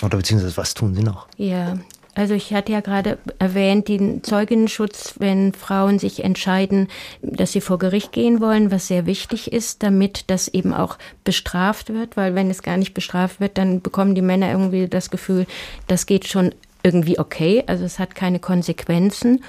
Oder 0.04 0.18
beziehungsweise 0.18 0.58
was 0.58 0.74
tun 0.74 0.94
Sie 0.94 1.04
noch? 1.04 1.28
Ja, 1.38 1.78
also 2.16 2.34
ich 2.34 2.54
hatte 2.54 2.72
ja 2.72 2.80
gerade 2.80 3.18
erwähnt, 3.40 3.90
den 3.90 4.24
Zeuginnenschutz, 4.24 5.16
wenn 5.20 5.52
Frauen 5.52 6.00
sich 6.00 6.24
entscheiden, 6.24 6.88
dass 7.22 7.52
sie 7.52 7.60
vor 7.60 7.78
Gericht 7.78 8.14
gehen 8.14 8.40
wollen, 8.40 8.72
was 8.72 8.88
sehr 8.88 9.06
wichtig 9.06 9.52
ist, 9.52 9.84
damit 9.84 10.24
das 10.28 10.48
eben 10.48 10.74
auch 10.74 10.98
bestraft 11.26 11.94
wird, 11.94 12.16
weil 12.16 12.34
wenn 12.34 12.50
es 12.50 12.64
gar 12.64 12.78
nicht 12.78 12.94
bestraft 12.94 13.42
wird, 13.42 13.58
dann 13.58 13.82
bekommen 13.82 14.16
die 14.16 14.22
Männer 14.22 14.50
irgendwie 14.50 14.88
das 14.88 15.10
Gefühl, 15.10 15.46
das 15.88 16.06
geht 16.06 16.26
schon 16.26 16.56
irgendwie 16.84 17.20
okay, 17.20 17.64
also 17.68 17.84
es 17.84 18.00
hat 18.00 18.16
keine 18.16 18.40
Konsequenzen. 18.40 19.44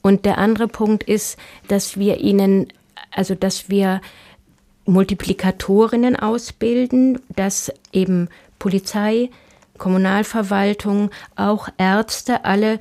Und 0.00 0.24
der 0.24 0.38
andere 0.38 0.68
Punkt 0.68 1.02
ist, 1.02 1.38
dass 1.66 1.96
wir 1.96 2.20
ihnen, 2.20 2.68
also 3.10 3.34
dass 3.34 3.68
wir 3.68 4.00
Multiplikatorinnen 4.84 6.14
ausbilden, 6.14 7.20
dass 7.34 7.72
eben 7.92 8.28
Polizei, 8.60 9.30
Kommunalverwaltung, 9.78 11.10
auch 11.36 11.68
Ärzte 11.78 12.44
alle 12.44 12.78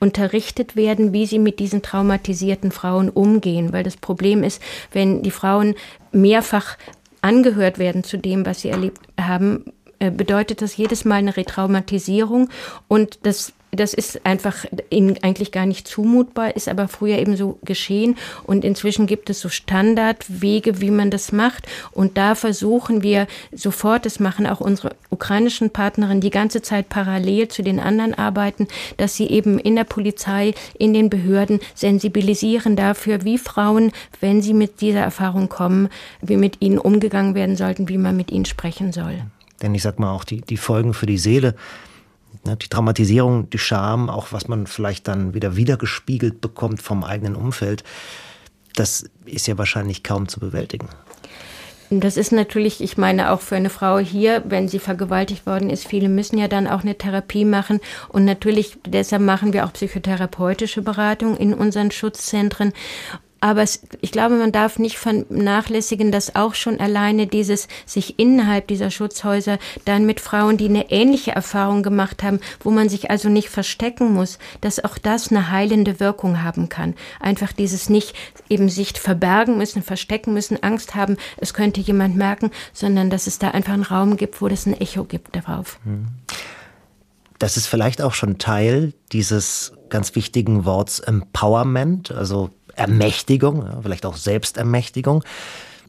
unterrichtet 0.00 0.76
werden, 0.76 1.12
wie 1.12 1.26
sie 1.26 1.38
mit 1.38 1.58
diesen 1.58 1.82
traumatisierten 1.82 2.72
Frauen 2.72 3.08
umgehen. 3.08 3.72
Weil 3.72 3.84
das 3.84 3.96
Problem 3.96 4.42
ist, 4.42 4.60
wenn 4.92 5.22
die 5.22 5.30
Frauen 5.30 5.74
mehrfach 6.12 6.76
angehört 7.22 7.78
werden 7.78 8.04
zu 8.04 8.18
dem, 8.18 8.44
was 8.44 8.60
sie 8.60 8.68
erlebt 8.68 9.00
haben, 9.18 9.72
äh, 9.98 10.10
bedeutet 10.10 10.60
das 10.60 10.76
jedes 10.76 11.04
Mal 11.04 11.16
eine 11.16 11.36
Retraumatisierung 11.36 12.50
und 12.86 13.20
das 13.22 13.52
das 13.76 13.94
ist 13.94 14.24
einfach 14.24 14.64
ihnen 14.90 15.16
eigentlich 15.22 15.52
gar 15.52 15.66
nicht 15.66 15.88
zumutbar, 15.88 16.56
ist 16.56 16.68
aber 16.68 16.88
früher 16.88 17.18
eben 17.18 17.36
so 17.36 17.58
geschehen. 17.64 18.16
Und 18.44 18.64
inzwischen 18.64 19.06
gibt 19.06 19.30
es 19.30 19.40
so 19.40 19.48
Standardwege, 19.48 20.80
wie 20.80 20.90
man 20.90 21.10
das 21.10 21.32
macht. 21.32 21.66
Und 21.92 22.16
da 22.16 22.34
versuchen 22.34 23.02
wir 23.02 23.26
sofort, 23.52 24.06
das 24.06 24.20
machen 24.20 24.46
auch 24.46 24.60
unsere 24.60 24.94
ukrainischen 25.10 25.70
Partnerinnen 25.70 26.20
die 26.20 26.30
ganze 26.30 26.62
Zeit 26.62 26.88
parallel 26.88 27.48
zu 27.48 27.62
den 27.62 27.80
anderen 27.80 28.14
Arbeiten, 28.14 28.68
dass 28.96 29.16
sie 29.16 29.28
eben 29.28 29.58
in 29.58 29.76
der 29.76 29.84
Polizei, 29.84 30.54
in 30.78 30.94
den 30.94 31.10
Behörden 31.10 31.60
sensibilisieren 31.74 32.76
dafür, 32.76 33.24
wie 33.24 33.38
Frauen, 33.38 33.92
wenn 34.20 34.42
sie 34.42 34.54
mit 34.54 34.80
dieser 34.80 35.00
Erfahrung 35.00 35.48
kommen, 35.48 35.88
wie 36.20 36.36
mit 36.36 36.60
ihnen 36.60 36.78
umgegangen 36.78 37.34
werden 37.34 37.56
sollten, 37.56 37.88
wie 37.88 37.98
man 37.98 38.16
mit 38.16 38.30
ihnen 38.30 38.44
sprechen 38.44 38.92
soll. 38.92 39.22
Denn 39.62 39.74
ich 39.74 39.82
sag 39.82 39.98
mal 39.98 40.12
auch 40.12 40.24
die, 40.24 40.40
die 40.40 40.56
Folgen 40.56 40.94
für 40.94 41.06
die 41.06 41.18
Seele 41.18 41.54
die 42.44 42.68
Traumatisierung, 42.68 43.50
die 43.50 43.58
Scham, 43.58 44.08
auch 44.10 44.32
was 44.32 44.48
man 44.48 44.66
vielleicht 44.66 45.08
dann 45.08 45.34
wieder 45.34 45.56
wiedergespiegelt 45.56 46.40
bekommt 46.40 46.82
vom 46.82 47.04
eigenen 47.04 47.36
Umfeld, 47.36 47.84
das 48.74 49.04
ist 49.24 49.46
ja 49.46 49.56
wahrscheinlich 49.58 50.02
kaum 50.02 50.28
zu 50.28 50.40
bewältigen. 50.40 50.88
Das 51.90 52.16
ist 52.16 52.32
natürlich, 52.32 52.80
ich 52.80 52.96
meine, 52.96 53.30
auch 53.30 53.40
für 53.40 53.56
eine 53.56 53.70
Frau 53.70 53.98
hier, 53.98 54.42
wenn 54.46 54.68
sie 54.68 54.78
vergewaltigt 54.78 55.46
worden 55.46 55.70
ist, 55.70 55.86
viele 55.86 56.08
müssen 56.08 56.38
ja 56.38 56.48
dann 56.48 56.66
auch 56.66 56.82
eine 56.82 56.96
Therapie 56.96 57.44
machen. 57.44 57.80
Und 58.08 58.24
natürlich, 58.24 58.78
deshalb 58.86 59.22
machen 59.22 59.52
wir 59.52 59.64
auch 59.64 59.72
psychotherapeutische 59.72 60.82
Beratung 60.82 61.36
in 61.36 61.54
unseren 61.54 61.90
Schutzzentren. 61.90 62.72
Aber 63.40 63.62
es, 63.62 63.82
ich 64.00 64.10
glaube, 64.10 64.36
man 64.36 64.52
darf 64.52 64.78
nicht 64.78 64.96
vernachlässigen, 64.96 66.10
dass 66.10 66.34
auch 66.34 66.54
schon 66.54 66.80
alleine 66.80 67.26
dieses 67.26 67.68
sich 67.84 68.18
innerhalb 68.18 68.68
dieser 68.68 68.90
Schutzhäuser 68.90 69.58
dann 69.84 70.06
mit 70.06 70.20
Frauen, 70.20 70.56
die 70.56 70.68
eine 70.68 70.90
ähnliche 70.90 71.32
Erfahrung 71.32 71.82
gemacht 71.82 72.22
haben, 72.22 72.40
wo 72.60 72.70
man 72.70 72.88
sich 72.88 73.10
also 73.10 73.28
nicht 73.28 73.50
verstecken 73.50 74.14
muss, 74.14 74.38
dass 74.62 74.82
auch 74.82 74.96
das 74.96 75.30
eine 75.30 75.50
heilende 75.50 76.00
Wirkung 76.00 76.42
haben 76.42 76.70
kann. 76.70 76.94
Einfach 77.20 77.52
dieses 77.52 77.90
nicht 77.90 78.14
eben 78.48 78.70
sich 78.70 78.98
verbergen 78.98 79.58
müssen, 79.58 79.82
verstecken 79.82 80.32
müssen, 80.32 80.62
Angst 80.62 80.94
haben, 80.94 81.16
es 81.36 81.52
könnte 81.52 81.80
jemand 81.80 82.16
merken, 82.16 82.50
sondern 82.72 83.10
dass 83.10 83.26
es 83.26 83.38
da 83.38 83.50
einfach 83.50 83.74
einen 83.74 83.82
Raum 83.82 84.16
gibt, 84.16 84.40
wo 84.40 84.48
das 84.48 84.64
ein 84.64 84.80
Echo 84.80 85.04
gibt 85.04 85.36
darauf. 85.36 85.78
Mhm. 85.84 86.06
Das 87.38 87.56
ist 87.56 87.66
vielleicht 87.66 88.00
auch 88.00 88.14
schon 88.14 88.38
Teil 88.38 88.94
dieses 89.12 89.72
ganz 89.90 90.14
wichtigen 90.14 90.64
Worts 90.64 91.00
Empowerment, 91.00 92.10
also 92.10 92.50
Ermächtigung, 92.76 93.64
ja, 93.64 93.80
vielleicht 93.82 94.06
auch 94.06 94.16
Selbstermächtigung. 94.16 95.24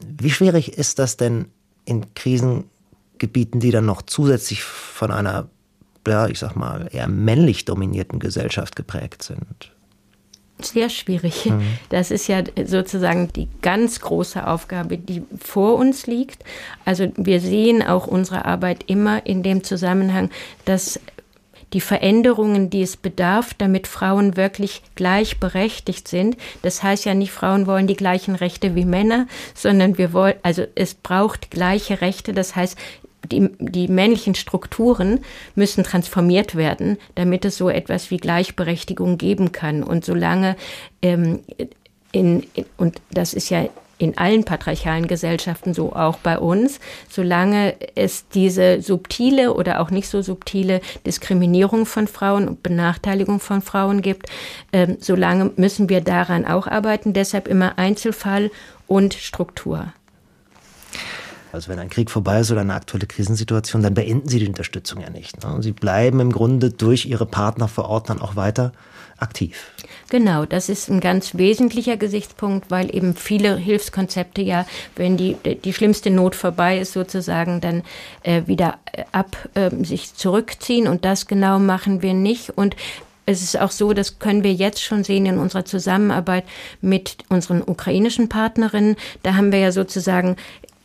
Wie 0.06 0.30
schwierig 0.30 0.76
ist 0.76 0.98
das 0.98 1.16
denn 1.16 1.46
in 1.84 2.14
Krisengebieten, 2.14 3.60
die 3.60 3.70
dann 3.70 3.86
noch 3.86 4.02
zusätzlich 4.02 4.62
von 4.62 5.10
einer 5.10 5.48
ja, 6.06 6.28
ich 6.28 6.38
sag 6.38 6.56
mal, 6.56 6.88
eher 6.92 7.08
männlich 7.08 7.64
dominierten 7.64 8.18
Gesellschaft 8.18 8.76
geprägt 8.76 9.22
sind? 9.22 9.72
Sehr 10.62 10.88
schwierig. 10.88 11.46
Mhm. 11.46 11.62
Das 11.90 12.10
ist 12.10 12.28
ja 12.28 12.42
sozusagen 12.64 13.30
die 13.34 13.48
ganz 13.60 14.00
große 14.00 14.46
Aufgabe, 14.46 14.96
die 14.96 15.22
vor 15.38 15.76
uns 15.76 16.06
liegt. 16.06 16.44
Also 16.86 17.12
wir 17.16 17.40
sehen 17.40 17.82
auch 17.82 18.06
unsere 18.06 18.46
Arbeit 18.46 18.84
immer 18.86 19.26
in 19.26 19.42
dem 19.42 19.64
Zusammenhang, 19.64 20.30
dass 20.64 20.98
die 21.76 21.80
Veränderungen, 21.82 22.70
die 22.70 22.80
es 22.80 22.96
bedarf, 22.96 23.52
damit 23.52 23.86
Frauen 23.86 24.38
wirklich 24.38 24.80
gleichberechtigt 24.94 26.08
sind. 26.08 26.38
Das 26.62 26.82
heißt 26.82 27.04
ja 27.04 27.12
nicht, 27.12 27.32
Frauen 27.32 27.66
wollen 27.66 27.86
die 27.86 27.96
gleichen 27.96 28.34
Rechte 28.34 28.74
wie 28.74 28.86
Männer, 28.86 29.26
sondern 29.54 29.98
wir 29.98 30.14
wollen, 30.14 30.36
also 30.42 30.64
es 30.74 30.94
braucht 30.94 31.50
gleiche 31.50 32.00
Rechte. 32.00 32.32
Das 32.32 32.56
heißt, 32.56 32.78
die, 33.30 33.50
die 33.58 33.88
männlichen 33.88 34.34
Strukturen 34.34 35.20
müssen 35.54 35.84
transformiert 35.84 36.54
werden, 36.54 36.96
damit 37.14 37.44
es 37.44 37.58
so 37.58 37.68
etwas 37.68 38.10
wie 38.10 38.16
Gleichberechtigung 38.16 39.18
geben 39.18 39.52
kann. 39.52 39.82
Und 39.82 40.02
solange 40.02 40.56
ähm, 41.02 41.40
in, 42.10 42.46
in, 42.54 42.64
und 42.78 43.02
das 43.10 43.34
ist 43.34 43.50
ja 43.50 43.68
in 43.98 44.18
allen 44.18 44.44
patriarchalen 44.44 45.06
Gesellschaften 45.08 45.74
so 45.74 45.94
auch 45.94 46.18
bei 46.18 46.38
uns, 46.38 46.80
solange 47.08 47.74
es 47.94 48.28
diese 48.28 48.82
subtile 48.82 49.54
oder 49.54 49.80
auch 49.80 49.90
nicht 49.90 50.08
so 50.08 50.22
subtile 50.22 50.80
Diskriminierung 51.06 51.86
von 51.86 52.06
Frauen 52.06 52.48
und 52.48 52.62
Benachteiligung 52.62 53.40
von 53.40 53.62
Frauen 53.62 54.02
gibt, 54.02 54.26
ähm, 54.72 54.98
solange 55.00 55.52
müssen 55.56 55.88
wir 55.88 56.00
daran 56.00 56.44
auch 56.44 56.66
arbeiten. 56.66 57.12
Deshalb 57.12 57.48
immer 57.48 57.78
Einzelfall 57.78 58.50
und 58.86 59.14
Struktur. 59.14 59.92
Also 61.56 61.70
wenn 61.70 61.78
ein 61.78 61.88
Krieg 61.88 62.10
vorbei 62.10 62.40
ist 62.40 62.50
oder 62.50 62.60
eine 62.60 62.74
aktuelle 62.74 63.06
Krisensituation, 63.06 63.82
dann 63.82 63.94
beenden 63.94 64.28
sie 64.28 64.38
die 64.38 64.46
Unterstützung 64.46 65.00
ja 65.00 65.08
nicht. 65.08 65.42
Ne? 65.42 65.62
Sie 65.62 65.72
bleiben 65.72 66.20
im 66.20 66.30
Grunde 66.30 66.70
durch 66.70 67.06
ihre 67.06 67.24
Partner 67.24 67.66
vor 67.66 67.88
Ort 67.88 68.10
dann 68.10 68.20
auch 68.20 68.36
weiter 68.36 68.72
aktiv. 69.16 69.72
Genau, 70.10 70.44
das 70.44 70.68
ist 70.68 70.90
ein 70.90 71.00
ganz 71.00 71.36
wesentlicher 71.38 71.96
Gesichtspunkt, 71.96 72.70
weil 72.70 72.94
eben 72.94 73.16
viele 73.16 73.56
Hilfskonzepte 73.56 74.42
ja, 74.42 74.66
wenn 74.96 75.16
die, 75.16 75.34
die 75.64 75.72
schlimmste 75.72 76.10
Not 76.10 76.34
vorbei 76.34 76.78
ist, 76.78 76.92
sozusagen 76.92 77.62
dann 77.62 77.82
äh, 78.22 78.42
wieder 78.46 78.76
äh, 78.92 79.04
ab 79.12 79.48
äh, 79.54 79.70
sich 79.82 80.14
zurückziehen. 80.14 80.86
Und 80.86 81.06
das 81.06 81.26
genau 81.26 81.58
machen 81.58 82.02
wir 82.02 82.12
nicht. 82.12 82.50
Und 82.50 82.76
es 83.26 83.42
ist 83.42 83.58
auch 83.58 83.72
so, 83.72 83.92
das 83.92 84.20
können 84.20 84.44
wir 84.44 84.52
jetzt 84.52 84.82
schon 84.82 85.02
sehen 85.02 85.26
in 85.26 85.38
unserer 85.38 85.64
Zusammenarbeit 85.64 86.44
mit 86.80 87.18
unseren 87.28 87.60
ukrainischen 87.60 88.28
Partnerinnen. 88.28 88.96
Da 89.24 89.34
haben 89.34 89.50
wir 89.50 89.58
ja 89.58 89.72
sozusagen 89.72 90.36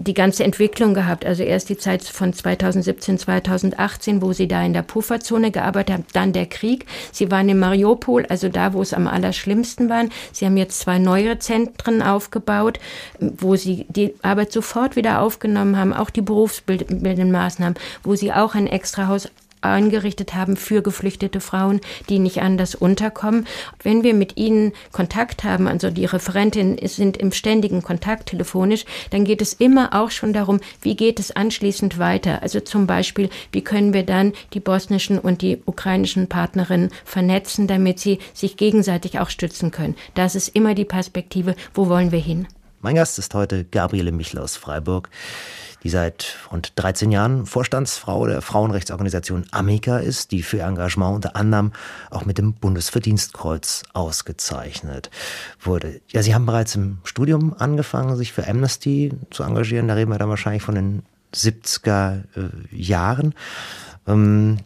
die 0.03 0.13
ganze 0.13 0.43
Entwicklung 0.43 0.93
gehabt. 0.93 1.25
Also 1.25 1.43
erst 1.43 1.69
die 1.69 1.77
Zeit 1.77 2.03
von 2.03 2.33
2017, 2.33 3.17
2018, 3.17 4.21
wo 4.21 4.33
sie 4.33 4.47
da 4.47 4.63
in 4.63 4.73
der 4.73 4.81
Pufferzone 4.81 5.51
gearbeitet 5.51 5.93
haben, 5.93 6.05
dann 6.13 6.33
der 6.33 6.45
Krieg. 6.45 6.85
Sie 7.11 7.31
waren 7.31 7.49
in 7.49 7.59
Mariupol, 7.59 8.25
also 8.27 8.49
da, 8.49 8.73
wo 8.73 8.81
es 8.81 8.93
am 8.93 9.07
allerschlimmsten 9.07 9.89
war. 9.89 10.05
Sie 10.31 10.45
haben 10.45 10.57
jetzt 10.57 10.79
zwei 10.79 10.97
neue 10.97 11.39
Zentren 11.39 12.01
aufgebaut, 12.01 12.79
wo 13.19 13.55
sie 13.55 13.85
die 13.89 14.13
Arbeit 14.21 14.51
sofort 14.51 14.95
wieder 14.95 15.21
aufgenommen 15.21 15.77
haben, 15.77 15.93
auch 15.93 16.09
die 16.09 16.21
berufsbildenden 16.21 17.31
Maßnahmen, 17.31 17.75
wo 18.03 18.15
sie 18.15 18.33
auch 18.33 18.55
ein 18.55 18.67
Extrahaus 18.67 19.29
eingerichtet 19.61 20.33
haben 20.33 20.57
für 20.57 20.81
geflüchtete 20.81 21.39
Frauen, 21.39 21.81
die 22.09 22.19
nicht 22.19 22.41
anders 22.41 22.75
unterkommen. 22.75 23.45
Wenn 23.81 24.03
wir 24.03 24.13
mit 24.13 24.37
ihnen 24.37 24.73
Kontakt 24.91 25.43
haben, 25.43 25.67
also 25.67 25.89
die 25.89 26.05
Referentinnen 26.05 26.77
sind 26.87 27.17
im 27.17 27.31
ständigen 27.31 27.81
Kontakt 27.81 28.29
telefonisch, 28.29 28.85
dann 29.11 29.25
geht 29.25 29.41
es 29.41 29.53
immer 29.53 29.93
auch 29.93 30.11
schon 30.11 30.33
darum, 30.33 30.59
wie 30.81 30.95
geht 30.95 31.19
es 31.19 31.31
anschließend 31.31 31.99
weiter. 31.99 32.41
Also 32.41 32.59
zum 32.59 32.87
Beispiel, 32.87 33.29
wie 33.51 33.63
können 33.63 33.93
wir 33.93 34.03
dann 34.03 34.33
die 34.53 34.59
bosnischen 34.59 35.19
und 35.19 35.41
die 35.41 35.61
ukrainischen 35.65 36.27
Partnerinnen 36.27 36.89
vernetzen, 37.05 37.67
damit 37.67 37.99
sie 37.99 38.19
sich 38.33 38.57
gegenseitig 38.57 39.19
auch 39.19 39.29
stützen 39.29 39.71
können. 39.71 39.95
Das 40.15 40.35
ist 40.35 40.49
immer 40.49 40.75
die 40.75 40.85
Perspektive, 40.85 41.55
wo 41.73 41.87
wollen 41.87 42.11
wir 42.11 42.19
hin. 42.19 42.47
Mein 42.81 42.95
Gast 42.95 43.19
ist 43.19 43.33
heute 43.33 43.63
Gabriele 43.63 44.11
Michel 44.11 44.39
aus 44.39 44.57
Freiburg 44.57 45.09
die 45.83 45.89
seit 45.89 46.37
rund 46.51 46.73
13 46.75 47.11
Jahren 47.11 47.45
Vorstandsfrau 47.45 48.27
der 48.27 48.41
Frauenrechtsorganisation 48.41 49.45
Amica 49.51 49.97
ist, 49.97 50.31
die 50.31 50.43
für 50.43 50.57
ihr 50.57 50.65
Engagement 50.65 51.15
unter 51.15 51.35
anderem 51.35 51.71
auch 52.09 52.25
mit 52.25 52.37
dem 52.37 52.53
Bundesverdienstkreuz 52.53 53.83
ausgezeichnet 53.93 55.09
wurde. 55.59 56.01
Ja, 56.09 56.21
Sie 56.21 56.35
haben 56.35 56.45
bereits 56.45 56.75
im 56.75 56.99
Studium 57.03 57.55
angefangen, 57.57 58.15
sich 58.15 58.31
für 58.31 58.47
Amnesty 58.47 59.11
zu 59.31 59.43
engagieren. 59.43 59.87
Da 59.87 59.95
reden 59.95 60.11
wir 60.11 60.19
dann 60.19 60.29
wahrscheinlich 60.29 60.63
von 60.63 60.75
den 60.75 61.03
70er 61.33 62.23
äh, 62.35 62.75
Jahren. 62.75 63.33
Ähm, 64.07 64.57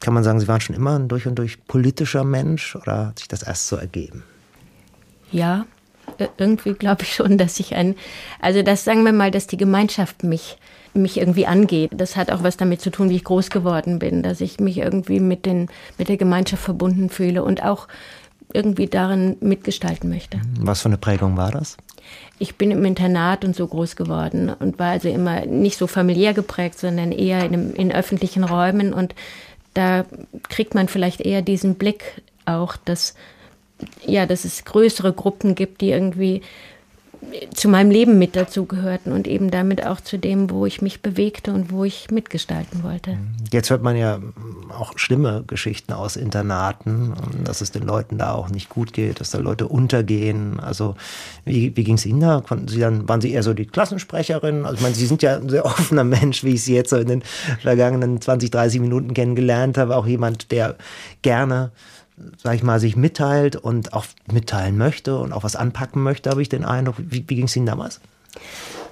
kann 0.00 0.14
man 0.14 0.24
sagen, 0.24 0.40
Sie 0.40 0.48
waren 0.48 0.60
schon 0.60 0.76
immer 0.76 0.98
ein 0.98 1.08
durch 1.08 1.26
und 1.26 1.34
durch 1.34 1.64
politischer 1.66 2.24
Mensch 2.24 2.76
oder 2.76 3.08
hat 3.08 3.18
sich 3.18 3.28
das 3.28 3.42
erst 3.42 3.66
so 3.68 3.76
ergeben? 3.76 4.22
Ja, 5.32 5.66
irgendwie 6.38 6.74
glaube 6.74 7.02
ich 7.02 7.14
schon, 7.14 7.38
dass 7.38 7.60
ich 7.60 7.74
ein, 7.74 7.94
also 8.40 8.62
das 8.62 8.84
sagen 8.84 9.04
wir 9.04 9.12
mal, 9.12 9.30
dass 9.30 9.46
die 9.46 9.56
Gemeinschaft 9.56 10.24
mich 10.24 10.58
mich 10.94 11.18
irgendwie 11.18 11.46
angeht. 11.46 11.90
Das 11.94 12.16
hat 12.16 12.30
auch 12.30 12.42
was 12.42 12.56
damit 12.56 12.80
zu 12.80 12.90
tun, 12.90 13.10
wie 13.10 13.16
ich 13.16 13.24
groß 13.24 13.50
geworden 13.50 13.98
bin, 13.98 14.22
dass 14.22 14.40
ich 14.40 14.60
mich 14.60 14.78
irgendwie 14.78 15.20
mit 15.20 15.46
den 15.46 15.68
mit 15.98 16.08
der 16.08 16.16
Gemeinschaft 16.16 16.62
verbunden 16.62 17.10
fühle 17.10 17.42
und 17.42 17.62
auch 17.62 17.86
irgendwie 18.52 18.86
darin 18.86 19.36
mitgestalten 19.40 20.08
möchte. 20.08 20.40
Was 20.58 20.82
für 20.82 20.88
eine 20.88 20.98
Prägung 20.98 21.36
war 21.36 21.50
das? 21.50 21.76
Ich 22.38 22.56
bin 22.56 22.70
im 22.70 22.84
Internat 22.84 23.44
und 23.44 23.56
so 23.56 23.66
groß 23.66 23.96
geworden 23.96 24.50
und 24.58 24.78
war 24.78 24.90
also 24.90 25.08
immer 25.08 25.46
nicht 25.46 25.78
so 25.78 25.86
familiär 25.86 26.34
geprägt, 26.34 26.78
sondern 26.78 27.12
eher 27.12 27.44
in, 27.44 27.74
in 27.74 27.92
öffentlichen 27.92 28.44
Räumen 28.44 28.92
und 28.92 29.14
da 29.74 30.06
kriegt 30.48 30.74
man 30.74 30.88
vielleicht 30.88 31.20
eher 31.20 31.42
diesen 31.42 31.74
Blick 31.74 32.22
auch, 32.46 32.76
dass 32.76 33.14
ja, 34.06 34.26
dass 34.26 34.44
es 34.44 34.64
größere 34.64 35.12
Gruppen 35.12 35.54
gibt, 35.54 35.80
die 35.80 35.90
irgendwie 35.90 36.42
zu 37.54 37.68
meinem 37.68 37.90
Leben 37.90 38.18
mit 38.18 38.36
dazugehörten 38.36 39.12
und 39.12 39.26
eben 39.26 39.50
damit 39.50 39.84
auch 39.84 40.00
zu 40.00 40.18
dem, 40.18 40.50
wo 40.50 40.66
ich 40.66 40.82
mich 40.82 41.02
bewegte 41.02 41.52
und 41.52 41.70
wo 41.70 41.84
ich 41.84 42.10
mitgestalten 42.10 42.82
wollte. 42.82 43.18
Jetzt 43.52 43.70
hört 43.70 43.82
man 43.82 43.96
ja 43.96 44.20
auch 44.76 44.92
schlimme 44.96 45.44
Geschichten 45.46 45.92
aus 45.92 46.16
Internaten, 46.16 47.14
dass 47.44 47.60
es 47.60 47.70
den 47.70 47.82
Leuten 47.82 48.18
da 48.18 48.32
auch 48.32 48.48
nicht 48.48 48.68
gut 48.68 48.92
geht, 48.92 49.20
dass 49.20 49.30
da 49.30 49.38
Leute 49.38 49.66
untergehen. 49.66 50.60
Also 50.60 50.94
wie, 51.44 51.76
wie 51.76 51.84
ging 51.84 51.96
es 51.96 52.06
Ihnen 52.06 52.20
da? 52.20 52.42
Konnten 52.46 52.68
Sie 52.68 52.78
dann, 52.78 53.08
waren 53.08 53.20
Sie 53.20 53.32
eher 53.32 53.42
so 53.42 53.54
die 53.54 53.66
Klassensprecherin? 53.66 54.64
Also 54.64 54.76
ich 54.76 54.82
meine, 54.82 54.94
Sie 54.94 55.06
sind 55.06 55.22
ja 55.22 55.36
ein 55.36 55.48
sehr 55.48 55.64
offener 55.64 56.04
Mensch, 56.04 56.44
wie 56.44 56.54
ich 56.54 56.64
Sie 56.64 56.74
jetzt 56.74 56.90
so 56.90 56.96
in 56.96 57.08
den 57.08 57.22
vergangenen 57.60 58.20
20, 58.20 58.50
30 58.50 58.80
Minuten 58.80 59.14
kennengelernt 59.14 59.78
habe. 59.78 59.96
Auch 59.96 60.06
jemand, 60.06 60.52
der 60.52 60.76
gerne 61.22 61.72
sag 62.42 62.54
ich 62.54 62.62
mal, 62.62 62.80
sich 62.80 62.96
mitteilt 62.96 63.56
und 63.56 63.92
auch 63.92 64.06
mitteilen 64.30 64.78
möchte 64.78 65.18
und 65.18 65.32
auch 65.32 65.44
was 65.44 65.56
anpacken 65.56 66.02
möchte, 66.02 66.30
habe 66.30 66.42
ich 66.42 66.48
den 66.48 66.64
Eindruck. 66.64 66.96
Wie, 66.98 67.24
wie 67.28 67.34
ging 67.34 67.44
es 67.44 67.56
Ihnen 67.56 67.66
damals? 67.66 68.00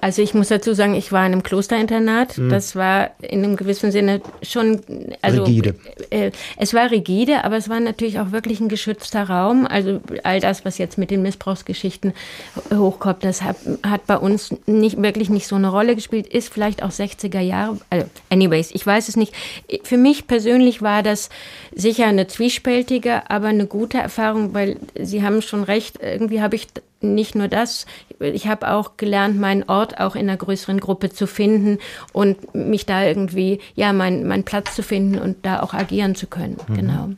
Also 0.05 0.21
ich 0.21 0.35
muss 0.35 0.49
dazu 0.49 0.75
sagen, 0.75 0.93
ich 0.93 1.11
war 1.11 1.25
in 1.25 1.31
einem 1.31 1.41
Klosterinternat. 1.41 2.37
Mhm. 2.37 2.49
Das 2.49 2.75
war 2.75 3.09
in 3.23 3.43
einem 3.43 3.55
gewissen 3.55 3.91
Sinne 3.91 4.21
schon 4.43 4.81
also 5.23 5.45
rigide. 5.45 5.73
Äh, 6.11 6.29
es 6.57 6.75
war 6.75 6.91
rigide, 6.91 7.43
aber 7.43 7.57
es 7.57 7.69
war 7.69 7.79
natürlich 7.79 8.19
auch 8.19 8.31
wirklich 8.31 8.59
ein 8.59 8.69
geschützter 8.69 9.23
Raum. 9.23 9.65
Also 9.65 10.01
all 10.21 10.39
das, 10.39 10.63
was 10.63 10.77
jetzt 10.77 10.99
mit 10.99 11.09
den 11.09 11.23
Missbrauchsgeschichten 11.23 12.13
hochkommt, 12.71 13.23
das 13.23 13.41
hat, 13.41 13.55
hat 13.81 14.05
bei 14.05 14.19
uns 14.19 14.53
nicht 14.67 15.01
wirklich 15.01 15.31
nicht 15.31 15.47
so 15.47 15.55
eine 15.55 15.69
Rolle 15.69 15.95
gespielt. 15.95 16.27
Ist 16.27 16.53
vielleicht 16.53 16.83
auch 16.83 16.91
60er 16.91 17.39
Jahre. 17.39 17.79
Also 17.89 18.05
anyways, 18.29 18.69
ich 18.75 18.85
weiß 18.85 19.09
es 19.09 19.15
nicht. 19.15 19.33
Für 19.81 19.97
mich 19.97 20.27
persönlich 20.27 20.83
war 20.83 21.01
das 21.01 21.29
sicher 21.73 22.05
eine 22.05 22.27
zwiespältige, 22.27 23.27
aber 23.31 23.47
eine 23.47 23.65
gute 23.65 23.97
Erfahrung, 23.97 24.53
weil 24.53 24.77
Sie 24.93 25.23
haben 25.23 25.41
schon 25.41 25.63
recht. 25.63 25.97
Irgendwie 25.99 26.43
habe 26.43 26.57
ich 26.57 26.67
nicht 27.13 27.35
nur 27.35 27.47
das, 27.47 27.85
ich 28.19 28.47
habe 28.47 28.71
auch 28.71 28.97
gelernt, 28.97 29.39
meinen 29.39 29.63
Ort 29.63 29.99
auch 29.99 30.15
in 30.15 30.29
einer 30.29 30.37
größeren 30.37 30.79
Gruppe 30.79 31.09
zu 31.09 31.27
finden 31.27 31.79
und 32.13 32.55
mich 32.55 32.85
da 32.85 33.03
irgendwie, 33.03 33.59
ja, 33.75 33.93
meinen 33.93 34.27
mein 34.27 34.43
Platz 34.43 34.75
zu 34.75 34.83
finden 34.83 35.19
und 35.19 35.45
da 35.45 35.59
auch 35.61 35.73
agieren 35.73 36.15
zu 36.15 36.27
können. 36.27 36.57
Mhm. 36.67 36.73
Genau. 36.73 37.09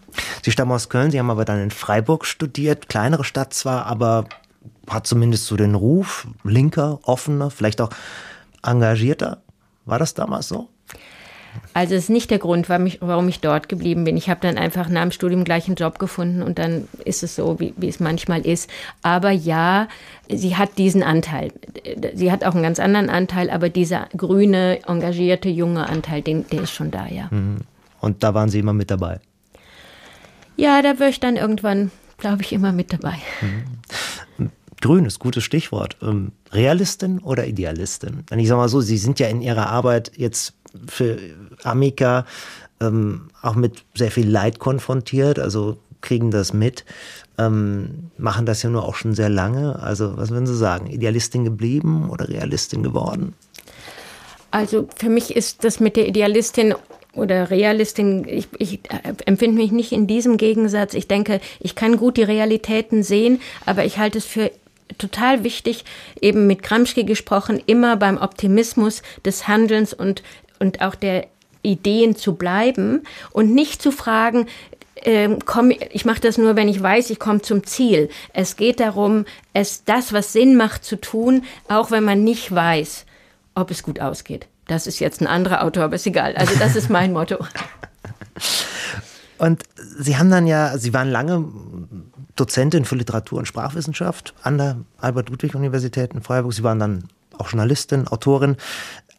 Sie 0.44 0.52
stammen 0.52 0.72
aus 0.72 0.90
Köln, 0.90 1.12
Sie 1.12 1.20
haben 1.20 1.30
aber 1.30 1.46
dann 1.46 1.62
in 1.62 1.72
Freiburg 1.72 2.26
studiert, 2.26 2.90
kleinere 2.90 3.24
Stadt 3.24 3.54
zwar, 3.54 3.86
aber 3.86 4.26
hat 4.90 5.08
zumindest 5.08 5.46
so 5.46 5.56
den 5.56 5.76
Ruf, 5.76 6.28
linker, 6.44 7.00
offener, 7.04 7.52
vielleicht 7.52 7.82
auch 7.82 7.90
engagierter. 8.64 9.42
War 9.86 10.00
das 10.00 10.14
damals 10.14 10.48
so? 10.48 10.70
Also 11.78 11.94
es 11.94 12.06
ist 12.06 12.10
nicht 12.10 12.32
der 12.32 12.40
Grund, 12.40 12.70
warum 12.70 12.88
ich, 12.88 12.98
warum 13.02 13.28
ich 13.28 13.40
dort 13.40 13.70
geblieben 13.70 14.04
bin. 14.04 14.18
Ich 14.18 14.32
habe 14.32 14.40
dann 14.42 14.58
einfach 14.58 14.90
nach 14.90 15.04
dem 15.04 15.12
Studium 15.12 15.44
gleich 15.44 15.68
einen 15.68 15.76
Job 15.76 16.00
gefunden 16.00 16.42
und 16.42 16.58
dann 16.58 16.88
ist 17.06 17.22
es 17.22 17.36
so, 17.36 17.60
wie, 17.60 17.72
wie 17.78 17.88
es 17.88 18.00
manchmal 18.00 18.44
ist. 18.48 18.68
Aber 19.04 19.30
ja, 19.30 19.88
sie 20.28 20.58
hat 20.58 20.80
diesen 20.80 21.04
Anteil. 21.04 21.52
Sie 22.16 22.32
hat 22.32 22.44
auch 22.44 22.56
einen 22.56 22.64
ganz 22.64 22.80
anderen 22.80 23.12
Anteil, 23.12 23.52
aber 23.52 23.70
dieser 23.70 24.10
grüne, 24.18 24.80
engagierte, 24.88 25.50
junge 25.50 25.88
Anteil, 25.88 26.24
den, 26.24 26.48
der 26.50 26.64
ist 26.64 26.72
schon 26.72 26.90
da, 26.90 27.06
ja. 27.06 27.28
Mhm. 27.30 27.58
Und 28.02 28.24
da 28.24 28.34
waren 28.34 28.50
Sie 28.50 28.58
immer 28.58 28.74
mit 28.74 28.90
dabei? 28.90 29.20
Ja, 30.56 30.82
da 30.82 30.98
wäre 30.98 31.12
ich 31.12 31.20
dann 31.20 31.36
irgendwann, 31.36 31.92
glaube 32.18 32.42
ich, 32.42 32.54
immer 32.54 32.72
mit 32.72 32.92
dabei. 32.92 33.18
Mhm. 33.42 34.50
Grün 34.82 35.06
ist 35.06 35.20
gutes 35.20 35.44
Stichwort. 35.44 35.98
Ähm, 36.02 36.32
Realistin 36.52 37.20
oder 37.20 37.48
Idealistin? 37.48 38.24
Wenn 38.30 38.40
ich 38.40 38.48
sage 38.48 38.62
mal 38.62 38.70
so, 38.70 38.82
Sie 38.82 38.98
sind 38.98 39.20
ja 39.20 39.28
in 39.28 39.42
Ihrer 39.42 39.70
Arbeit 39.70 40.12
jetzt 40.16 40.54
für 40.88 41.18
Amica 41.64 42.26
ähm, 42.80 43.30
auch 43.42 43.56
mit 43.56 43.84
sehr 43.96 44.12
viel 44.12 44.30
Leid 44.30 44.60
konfrontiert, 44.60 45.40
also 45.40 45.78
kriegen 46.02 46.32
das 46.32 46.54
mit, 46.54 46.86
ähm, 47.38 48.12
machen 48.18 48.46
das 48.46 48.64
ja 48.64 48.70
nur 48.70 48.86
auch 48.86 48.96
schon 48.96 49.14
sehr 49.14 49.30
lange. 49.30 49.80
Also 49.82 50.18
was 50.18 50.30
würden 50.30 50.48
Sie 50.48 50.56
sagen, 50.56 50.88
Idealistin 50.88 51.44
geblieben 51.44 52.10
oder 52.10 52.30
Realistin 52.30 52.84
geworden? 52.84 53.34
Also 54.52 54.88
für 54.96 55.10
mich 55.10 55.36
ist 55.36 55.64
das 55.64 55.80
mit 55.80 55.96
der 55.96 56.08
Idealistin 56.08 56.74
oder 57.14 57.50
Realistin, 57.50 58.28
ich, 58.28 58.48
ich 58.60 58.80
empfinde 59.26 59.58
mich 59.58 59.72
nicht 59.72 59.92
in 59.92 60.08
diesem 60.08 60.38
Gegensatz. 60.38 60.94
Ich 60.94 61.08
denke, 61.08 61.42
ich 61.60 61.76
kann 61.76 61.98
gut 61.98 62.18
die 62.18 62.24
Realitäten 62.24 63.04
sehen, 63.04 63.42
aber 63.66 63.86
ich 63.86 63.98
halte 63.98 64.20
es 64.20 64.26
für 64.26 64.52
total 64.98 65.44
wichtig, 65.44 65.84
eben 66.22 66.48
mit 66.48 66.64
Gramsci 66.64 67.04
gesprochen, 67.04 67.62
immer 67.66 67.98
beim 67.98 68.18
Optimismus 68.18 69.02
des 69.26 69.48
Handelns 69.48 69.94
und, 69.94 70.24
und 70.60 70.82
auch 70.82 70.96
der 70.96 71.28
Ideen 71.64 72.16
zu 72.16 72.36
bleiben 72.36 73.04
und 73.32 73.54
nicht 73.54 73.82
zu 73.82 73.92
fragen, 73.92 74.48
ähm, 75.04 75.40
komm, 75.46 75.72
ich 75.72 76.06
mache 76.06 76.22
das 76.22 76.38
nur, 76.38 76.56
wenn 76.56 76.68
ich 76.68 76.82
weiß, 76.82 77.10
ich 77.10 77.20
komme 77.20 77.42
zum 77.42 77.64
Ziel. 77.66 78.10
Es 78.34 78.56
geht 78.56 78.80
darum, 78.80 79.26
es 79.54 79.84
das, 79.84 80.14
was 80.14 80.34
Sinn 80.34 80.56
macht, 80.56 80.84
zu 80.84 81.00
tun, 81.00 81.44
auch 81.68 81.92
wenn 81.92 82.04
man 82.04 82.24
nicht 82.24 82.54
weiß, 82.54 83.06
ob 83.56 83.72
es 83.72 83.84
gut 83.84 84.00
ausgeht. 84.00 84.48
Das 84.68 84.88
ist 84.88 85.00
jetzt 85.00 85.22
ein 85.22 85.28
anderer 85.28 85.64
Autor, 85.64 85.84
aber 85.86 85.96
ist 85.96 86.08
egal. 86.08 86.36
Also 86.36 86.56
das 86.60 86.76
ist 86.76 86.90
mein 86.90 87.14
Motto. 87.14 87.38
Und 89.38 89.64
Sie 90.00 90.18
haben 90.18 90.32
dann 90.32 90.48
ja, 90.48 90.78
Sie 90.78 90.94
waren 90.94 91.12
lange 91.12 91.46
Dozentin 92.36 92.86
für 92.86 92.96
Literatur 92.96 93.40
und 93.40 93.46
Sprachwissenschaft 93.46 94.34
an 94.42 94.58
der 94.58 94.78
Albert-Ludwig-Universität 95.00 96.14
in 96.14 96.22
Freiburg. 96.22 96.54
Sie 96.54 96.64
waren 96.64 96.80
dann 96.80 97.04
auch 97.38 97.50
Journalistin, 97.50 98.08
Autorin, 98.08 98.58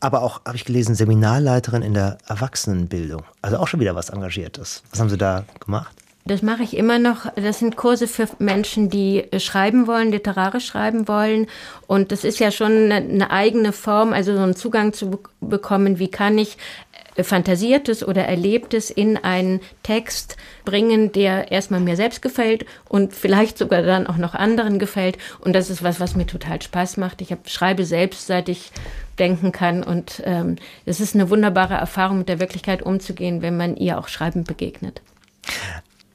aber 0.01 0.23
auch, 0.23 0.45
habe 0.45 0.57
ich 0.57 0.65
gelesen, 0.65 0.95
Seminarleiterin 0.95 1.83
in 1.83 1.95
der 1.95 2.19
Erwachsenenbildung. 2.27 3.23
Also 3.43 3.59
auch 3.59 3.69
schon 3.69 3.81
wieder 3.81 3.95
was 3.95 4.11
Engagiertes. 4.11 4.83
Was 4.91 5.01
haben 5.01 5.11
Sie 5.11 5.19
da 5.19 5.45
gemacht? 5.61 5.95
Das 6.29 6.43
mache 6.43 6.63
ich 6.63 6.77
immer 6.77 6.99
noch. 6.99 7.33
Das 7.37 7.59
sind 7.59 7.77
Kurse 7.77 8.07
für 8.07 8.29
Menschen, 8.39 8.91
die 8.91 9.25
schreiben 9.39 9.87
wollen, 9.87 10.11
literarisch 10.11 10.67
schreiben 10.67 11.09
wollen. 11.09 11.47
Und 11.87 12.13
das 12.13 12.23
ist 12.23 12.39
ja 12.39 12.51
schon 12.51 12.93
eine, 12.93 13.31
eigene 13.31 13.73
Form, 13.73 14.13
also 14.13 14.37
so 14.37 14.43
einen 14.43 14.55
Zugang 14.55 14.93
zu 14.93 15.21
bekommen, 15.41 15.99
wie 15.99 16.11
kann 16.11 16.37
ich 16.37 16.59
äh, 16.88 16.88
Fantasiertes 17.25 18.07
oder 18.07 18.25
Erlebtes 18.25 18.91
in 18.91 19.17
einen 19.17 19.61
Text 19.83 20.37
bringen, 20.65 21.13
der 21.13 21.51
erstmal 21.51 21.81
mir 21.81 21.97
selbst 21.97 22.23
gefällt 22.23 22.67
und 22.89 23.13
vielleicht 23.13 23.59
sogar 23.59 23.83
dann 23.83 24.07
auch 24.07 24.17
noch 24.17 24.35
anderen 24.35 24.79
gefällt. 24.79 25.19
Und 25.41 25.55
das 25.55 25.71
ist 25.71 25.83
was, 25.83 26.01
was 26.01 26.17
mir 26.17 26.27
total 26.27 26.61
Spaß 26.61 26.97
macht. 26.97 27.21
Ich 27.21 27.33
hab, 27.33 27.49
schreibe 27.49 27.85
selbst, 27.85 28.27
seit 28.27 28.49
ich 28.49 28.71
denken 29.19 29.53
kann. 29.53 29.83
Und 29.83 30.23
ähm, 30.25 30.57
es 30.85 31.01
ist 31.01 31.15
eine 31.15 31.31
wunderbare 31.31 31.75
Erfahrung, 31.75 32.19
mit 32.19 32.29
der 32.29 32.41
Wirklichkeit 32.41 32.83
umzugehen, 32.83 33.43
wenn 33.43 33.57
man 33.57 33.77
ihr 33.77 33.99
auch 33.99 34.09
schreibend 34.09 34.47
begegnet. 34.47 35.03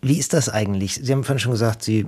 Wie 0.03 0.19
ist 0.19 0.33
das 0.33 0.49
eigentlich? 0.49 0.99
Sie 1.01 1.11
haben 1.11 1.23
vorhin 1.23 1.39
schon 1.39 1.53
gesagt, 1.53 1.81
Sie 1.81 2.05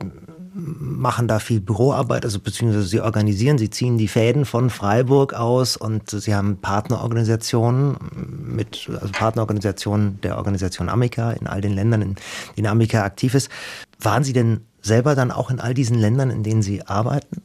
machen 0.53 1.27
da 1.27 1.39
viel 1.39 1.61
Büroarbeit, 1.61 2.25
also 2.25 2.39
beziehungsweise 2.39 2.85
Sie 2.85 2.99
organisieren, 2.99 3.57
Sie 3.57 3.69
ziehen 3.69 3.97
die 3.97 4.09
Fäden 4.09 4.45
von 4.45 4.69
Freiburg 4.69 5.33
aus 5.33 5.77
und 5.77 6.09
Sie 6.09 6.35
haben 6.35 6.57
Partnerorganisationen 6.57 7.95
mit, 8.53 8.89
also 8.89 9.11
Partnerorganisationen 9.13 10.19
der 10.21 10.37
Organisation 10.37 10.89
Amica 10.89 11.31
in 11.31 11.47
all 11.47 11.61
den 11.61 11.73
Ländern, 11.73 12.01
in 12.01 12.15
denen 12.57 12.67
Amica 12.67 13.03
aktiv 13.03 13.33
ist. 13.33 13.49
Waren 13.99 14.25
Sie 14.25 14.33
denn 14.33 14.61
selber 14.81 15.15
dann 15.15 15.31
auch 15.31 15.49
in 15.49 15.61
all 15.61 15.73
diesen 15.73 15.97
Ländern, 15.97 16.29
in 16.29 16.43
denen 16.43 16.61
Sie 16.61 16.85
arbeiten? 16.85 17.43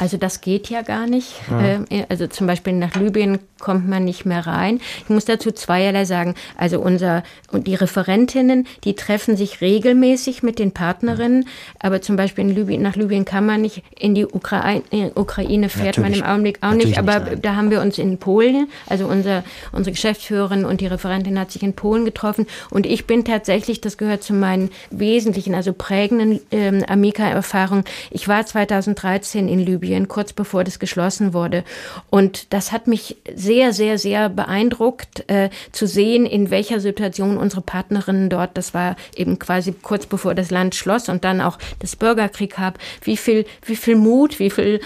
Also 0.00 0.16
das 0.16 0.40
geht 0.40 0.70
ja 0.70 0.80
gar 0.80 1.06
nicht. 1.06 1.34
Ja. 1.50 1.60
Ähm, 1.60 1.84
also 2.08 2.26
zum 2.26 2.46
Beispiel 2.46 2.72
nach 2.72 2.94
Libyen 2.94 3.38
kommt 3.58 3.86
man 3.86 4.02
nicht 4.02 4.24
mehr 4.24 4.46
rein. 4.46 4.80
Ich 5.04 5.10
muss 5.10 5.26
dazu 5.26 5.52
zweierlei 5.52 6.06
sagen. 6.06 6.34
Also 6.56 6.80
unser 6.80 7.22
und 7.52 7.66
die 7.66 7.74
Referentinnen, 7.74 8.66
die 8.84 8.94
treffen 8.94 9.36
sich 9.36 9.60
regelmäßig 9.60 10.42
mit 10.42 10.58
den 10.58 10.72
Partnerinnen, 10.72 11.46
aber 11.78 12.00
zum 12.00 12.16
Beispiel 12.16 12.44
in 12.44 12.54
Libyen, 12.54 12.80
nach 12.80 12.96
Libyen 12.96 13.26
kann 13.26 13.44
man 13.44 13.60
nicht. 13.60 13.82
In 13.98 14.14
die 14.14 14.24
Ukraine, 14.24 14.82
in 14.90 15.12
Ukraine 15.14 15.68
fährt 15.68 15.98
Natürlich. 15.98 16.20
man 16.20 16.28
im 16.28 16.32
Augenblick 16.32 16.58
auch 16.62 16.72
nicht. 16.72 16.98
Aber 16.98 17.20
nicht, 17.20 17.44
da 17.44 17.54
haben 17.54 17.70
wir 17.70 17.82
uns 17.82 17.98
in 17.98 18.16
Polen, 18.16 18.68
also 18.86 19.06
unser, 19.06 19.44
unsere 19.72 19.92
Geschäftsführerin 19.92 20.64
und 20.64 20.80
die 20.80 20.86
Referentin 20.86 21.38
hat 21.38 21.50
sich 21.50 21.62
in 21.62 21.74
Polen 21.74 22.06
getroffen 22.06 22.46
und 22.70 22.86
ich 22.86 23.06
bin 23.06 23.26
tatsächlich, 23.26 23.82
das 23.82 23.98
gehört 23.98 24.22
zu 24.22 24.32
meinen 24.32 24.70
wesentlichen, 24.90 25.54
also 25.54 25.74
prägenden 25.74 26.40
ähm, 26.50 26.84
Amica-Erfahrungen. 26.88 27.84
Ich 28.10 28.28
war 28.28 28.46
2013 28.46 29.46
in 29.46 29.58
Libyen 29.58 29.89
Libyen, 29.90 30.08
kurz 30.08 30.32
bevor 30.32 30.64
das 30.64 30.78
geschlossen 30.78 31.34
wurde. 31.34 31.64
Und 32.10 32.52
das 32.52 32.72
hat 32.72 32.86
mich 32.86 33.16
sehr, 33.34 33.72
sehr, 33.72 33.98
sehr 33.98 34.28
beeindruckt, 34.28 35.28
äh, 35.28 35.50
zu 35.72 35.86
sehen, 35.86 36.26
in 36.26 36.50
welcher 36.50 36.80
Situation 36.80 37.36
unsere 37.36 37.60
Partnerinnen 37.60 38.30
dort, 38.30 38.56
das 38.56 38.72
war 38.72 38.96
eben 39.16 39.38
quasi 39.38 39.72
kurz 39.72 40.06
bevor 40.06 40.34
das 40.34 40.50
Land 40.50 40.74
schloss 40.74 41.08
und 41.08 41.24
dann 41.24 41.40
auch 41.40 41.58
das 41.80 41.96
Bürgerkrieg 41.96 42.56
gab, 42.56 42.78
wie 43.02 43.16
viel, 43.16 43.44
wie 43.64 43.76
viel 43.76 43.96
Mut, 43.96 44.38
wie 44.38 44.50
viel 44.50 44.80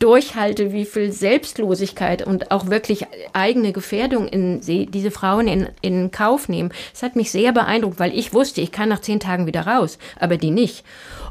Durchhalte, 0.00 0.72
wie 0.72 0.86
viel 0.86 1.12
Selbstlosigkeit 1.12 2.26
und 2.26 2.50
auch 2.50 2.68
wirklich 2.68 3.06
eigene 3.34 3.72
Gefährdung 3.72 4.28
in 4.28 4.62
sie, 4.62 4.86
diese 4.86 5.10
Frauen 5.10 5.46
in, 5.46 5.68
in 5.82 6.10
Kauf 6.10 6.48
nehmen. 6.48 6.72
Das 6.92 7.02
hat 7.02 7.16
mich 7.16 7.30
sehr 7.30 7.52
beeindruckt, 7.52 7.98
weil 7.98 8.16
ich 8.16 8.32
wusste, 8.32 8.62
ich 8.62 8.72
kann 8.72 8.88
nach 8.88 9.02
zehn 9.02 9.20
Tagen 9.20 9.46
wieder 9.46 9.66
raus, 9.66 9.98
aber 10.18 10.38
die 10.38 10.50
nicht. 10.50 10.84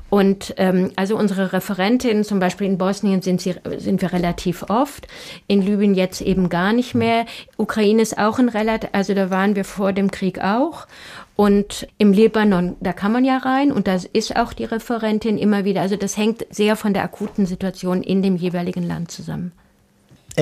Und 0.09 0.55
ähm, 0.57 0.91
also 0.95 1.15
unsere 1.15 1.53
Referentinnen, 1.53 2.23
zum 2.23 2.39
Beispiel 2.39 2.67
in 2.67 2.77
Bosnien 2.77 3.21
sind, 3.21 3.41
sie, 3.41 3.55
sind 3.77 4.01
wir 4.01 4.11
relativ 4.11 4.63
oft, 4.69 5.07
in 5.47 5.61
Libyen 5.61 5.93
jetzt 5.93 6.21
eben 6.21 6.49
gar 6.49 6.73
nicht 6.73 6.95
mehr. 6.95 7.25
Ukraine 7.57 8.01
ist 8.01 8.17
auch 8.17 8.39
ein 8.39 8.49
relativ, 8.49 8.89
also 8.93 9.13
da 9.13 9.29
waren 9.29 9.55
wir 9.55 9.65
vor 9.65 9.93
dem 9.93 10.09
Krieg 10.11 10.41
auch. 10.41 10.87
Und 11.35 11.87
im 11.97 12.11
Libanon, 12.11 12.75
da 12.81 12.91
kann 12.91 13.13
man 13.13 13.23
ja 13.23 13.37
rein 13.37 13.71
und 13.71 13.87
da 13.87 13.97
ist 14.11 14.35
auch 14.35 14.51
die 14.51 14.65
Referentin 14.65 15.37
immer 15.37 15.63
wieder. 15.63 15.81
Also 15.81 15.95
das 15.95 16.17
hängt 16.17 16.45
sehr 16.49 16.75
von 16.75 16.93
der 16.93 17.03
akuten 17.03 17.45
Situation 17.45 18.03
in 18.03 18.21
dem 18.21 18.35
jeweiligen 18.35 18.83
Land 18.83 19.11
zusammen. 19.11 19.53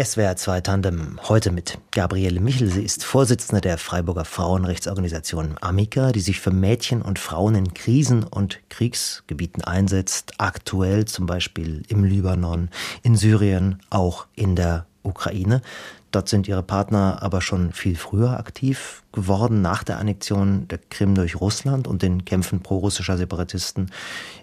SWR 0.03 0.35
2 0.35 0.61
Tandem 0.61 1.19
heute 1.27 1.51
mit 1.51 1.79
Gabriele 1.89 2.39
Michel. 2.39 2.69
Sie 2.69 2.83
ist 2.83 3.03
Vorsitzende 3.03 3.61
der 3.61 3.79
Freiburger 3.79 4.25
Frauenrechtsorganisation 4.25 5.55
Amica, 5.59 6.11
die 6.11 6.19
sich 6.19 6.39
für 6.39 6.51
Mädchen 6.51 7.01
und 7.01 7.17
Frauen 7.17 7.55
in 7.55 7.73
Krisen- 7.73 8.23
und 8.23 8.59
Kriegsgebieten 8.69 9.63
einsetzt. 9.63 10.33
Aktuell 10.37 11.05
zum 11.05 11.25
Beispiel 11.25 11.81
im 11.87 12.03
Libanon, 12.03 12.69
in 13.01 13.15
Syrien, 13.15 13.79
auch 13.89 14.27
in 14.35 14.55
der 14.55 14.85
Ukraine. 15.01 15.63
Dort 16.11 16.29
sind 16.29 16.47
ihre 16.47 16.61
Partner 16.61 17.17
aber 17.23 17.41
schon 17.41 17.73
viel 17.73 17.95
früher 17.95 18.37
aktiv 18.37 19.01
geworden, 19.13 19.63
nach 19.63 19.83
der 19.83 19.97
Annexion 19.97 20.67
der 20.67 20.77
Krim 20.77 21.15
durch 21.15 21.41
Russland 21.41 21.87
und 21.87 22.03
den 22.03 22.23
Kämpfen 22.23 22.61
pro-russischer 22.61 23.17
Separatisten 23.17 23.89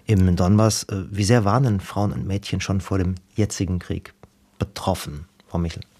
im 0.05 0.35
Donbass. 0.35 0.83
Äh, 0.83 1.05
wie 1.11 1.23
sehr 1.23 1.45
waren 1.45 1.63
denn 1.63 1.79
Frauen 1.79 2.11
und 2.11 2.27
Mädchen 2.27 2.59
schon 2.59 2.81
vor 2.81 2.97
dem 2.97 3.15
jetzigen 3.35 3.79
Krieg 3.79 4.13
betroffen? 4.59 5.29
Frau? 5.57 5.94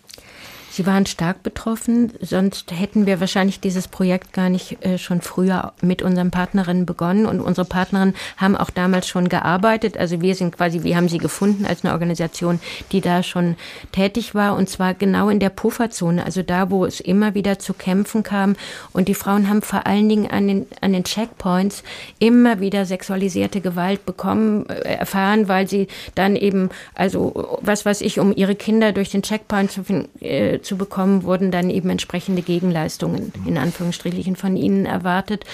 Sie 0.75 0.85
waren 0.85 1.05
stark 1.05 1.41
betroffen, 1.41 2.11
sonst 2.19 2.69
hätten 2.69 3.05
wir 3.05 3.21
wahrscheinlich 3.21 3.61
dieses 3.61 3.87
Projekt 3.87 4.33
gar 4.33 4.49
nicht 4.49 4.83
äh, 4.83 4.97
schon 4.97 5.21
früher 5.21 5.71
mit 5.81 6.01
unseren 6.01 6.31
Partnerinnen 6.31 6.85
begonnen. 6.85 7.25
Und 7.25 7.39
unsere 7.39 7.65
Partnerinnen 7.65 8.13
haben 8.35 8.57
auch 8.57 8.71
damals 8.71 9.07
schon 9.07 9.29
gearbeitet. 9.29 9.95
Also 9.95 10.19
wir 10.19 10.35
sind 10.35 10.57
quasi, 10.57 10.83
wir 10.83 10.97
haben 10.97 11.07
sie 11.07 11.17
gefunden 11.17 11.65
als 11.65 11.85
eine 11.85 11.93
Organisation, 11.93 12.59
die 12.91 12.99
da 12.99 13.23
schon 13.23 13.55
tätig 13.93 14.35
war. 14.35 14.57
Und 14.57 14.67
zwar 14.67 14.93
genau 14.93 15.29
in 15.29 15.39
der 15.39 15.49
Pufferzone, 15.49 16.25
also 16.25 16.41
da, 16.41 16.69
wo 16.69 16.83
es 16.83 16.99
immer 16.99 17.35
wieder 17.35 17.57
zu 17.57 17.73
Kämpfen 17.73 18.23
kam. 18.23 18.57
Und 18.91 19.07
die 19.07 19.15
Frauen 19.15 19.47
haben 19.47 19.61
vor 19.61 19.87
allen 19.87 20.09
Dingen 20.09 20.29
an 20.29 20.45
den, 20.45 20.67
an 20.81 20.91
den 20.91 21.05
Checkpoints 21.05 21.83
immer 22.19 22.59
wieder 22.59 22.85
sexualisierte 22.85 23.61
Gewalt 23.61 24.05
bekommen, 24.05 24.67
äh, 24.67 24.95
erfahren, 24.95 25.47
weil 25.47 25.69
sie 25.69 25.87
dann 26.15 26.35
eben, 26.35 26.67
also 26.95 27.59
was 27.61 27.85
weiß 27.85 28.01
ich, 28.01 28.19
um 28.19 28.35
ihre 28.35 28.55
Kinder 28.55 28.91
durch 28.91 29.11
den 29.11 29.21
Checkpoint 29.21 29.71
zu 29.71 29.85
finden, 29.85 30.09
äh, 30.21 30.59
zu 30.65 30.77
bekommen, 30.77 31.23
wurden 31.23 31.51
dann 31.51 31.69
eben 31.69 31.89
entsprechende 31.89 32.41
Gegenleistungen 32.41 33.31
in 33.45 33.57
Anführungsstrichen 33.57 34.35
von 34.35 34.57
ihnen 34.57 34.85
erwartet, 34.85 35.45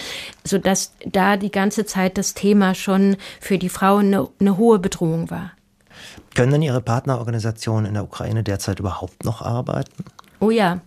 sodass 0.43 0.93
da 1.05 1.37
die 1.37 1.51
ganze 1.51 1.85
Zeit 1.85 2.17
das 2.17 2.33
Thema 2.33 2.73
schon 2.73 3.17
für 3.39 3.57
die 3.57 3.69
Frauen 3.69 4.07
eine, 4.07 4.27
eine 4.39 4.57
hohe 4.57 4.79
Bedrohung 4.79 5.29
war. 5.29 5.51
Können 6.33 6.53
denn 6.53 6.61
Ihre 6.61 6.81
Partnerorganisationen 6.81 7.85
in 7.85 7.93
der 7.93 8.03
Ukraine 8.03 8.43
derzeit 8.43 8.79
überhaupt 8.79 9.25
noch 9.25 9.41
arbeiten? 9.41 10.05
Oh 10.39 10.49
ja. 10.49 10.81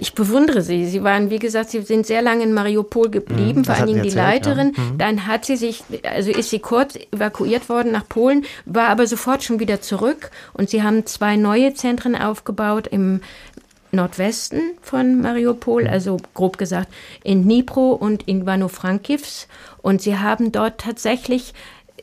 Ich 0.00 0.14
bewundere 0.14 0.62
sie. 0.62 0.86
Sie 0.86 1.02
waren, 1.02 1.28
wie 1.28 1.40
gesagt, 1.40 1.70
sie 1.70 1.82
sind 1.82 2.06
sehr 2.06 2.22
lange 2.22 2.44
in 2.44 2.52
Mariupol 2.54 3.10
geblieben, 3.10 3.60
mhm, 3.60 3.64
vor 3.64 3.74
allen 3.74 3.88
Dingen 3.88 4.04
die 4.04 4.10
Leiterin. 4.10 4.72
Ja. 4.76 4.82
Mhm. 4.84 4.98
Dann 4.98 5.26
hat 5.26 5.44
sie 5.44 5.56
sich, 5.56 5.82
also 6.04 6.30
ist 6.30 6.50
sie 6.50 6.60
kurz 6.60 6.96
evakuiert 7.10 7.68
worden 7.68 7.90
nach 7.90 8.08
Polen, 8.08 8.44
war 8.64 8.90
aber 8.90 9.08
sofort 9.08 9.42
schon 9.42 9.58
wieder 9.58 9.80
zurück. 9.80 10.30
Und 10.52 10.70
sie 10.70 10.84
haben 10.84 11.04
zwei 11.06 11.34
neue 11.34 11.74
Zentren 11.74 12.14
aufgebaut 12.14 12.86
im 12.86 13.22
Nordwesten 13.92 14.76
von 14.82 15.20
Mariupol, 15.20 15.84
mhm. 15.84 15.90
also 15.90 16.16
grob 16.34 16.58
gesagt 16.58 16.92
in 17.24 17.44
Dnipro 17.44 17.92
und 17.92 18.28
in 18.28 18.42
Ivano-Frankivs. 18.42 19.48
Und 19.80 20.02
sie 20.02 20.18
haben 20.18 20.52
dort 20.52 20.80
tatsächlich 20.80 21.54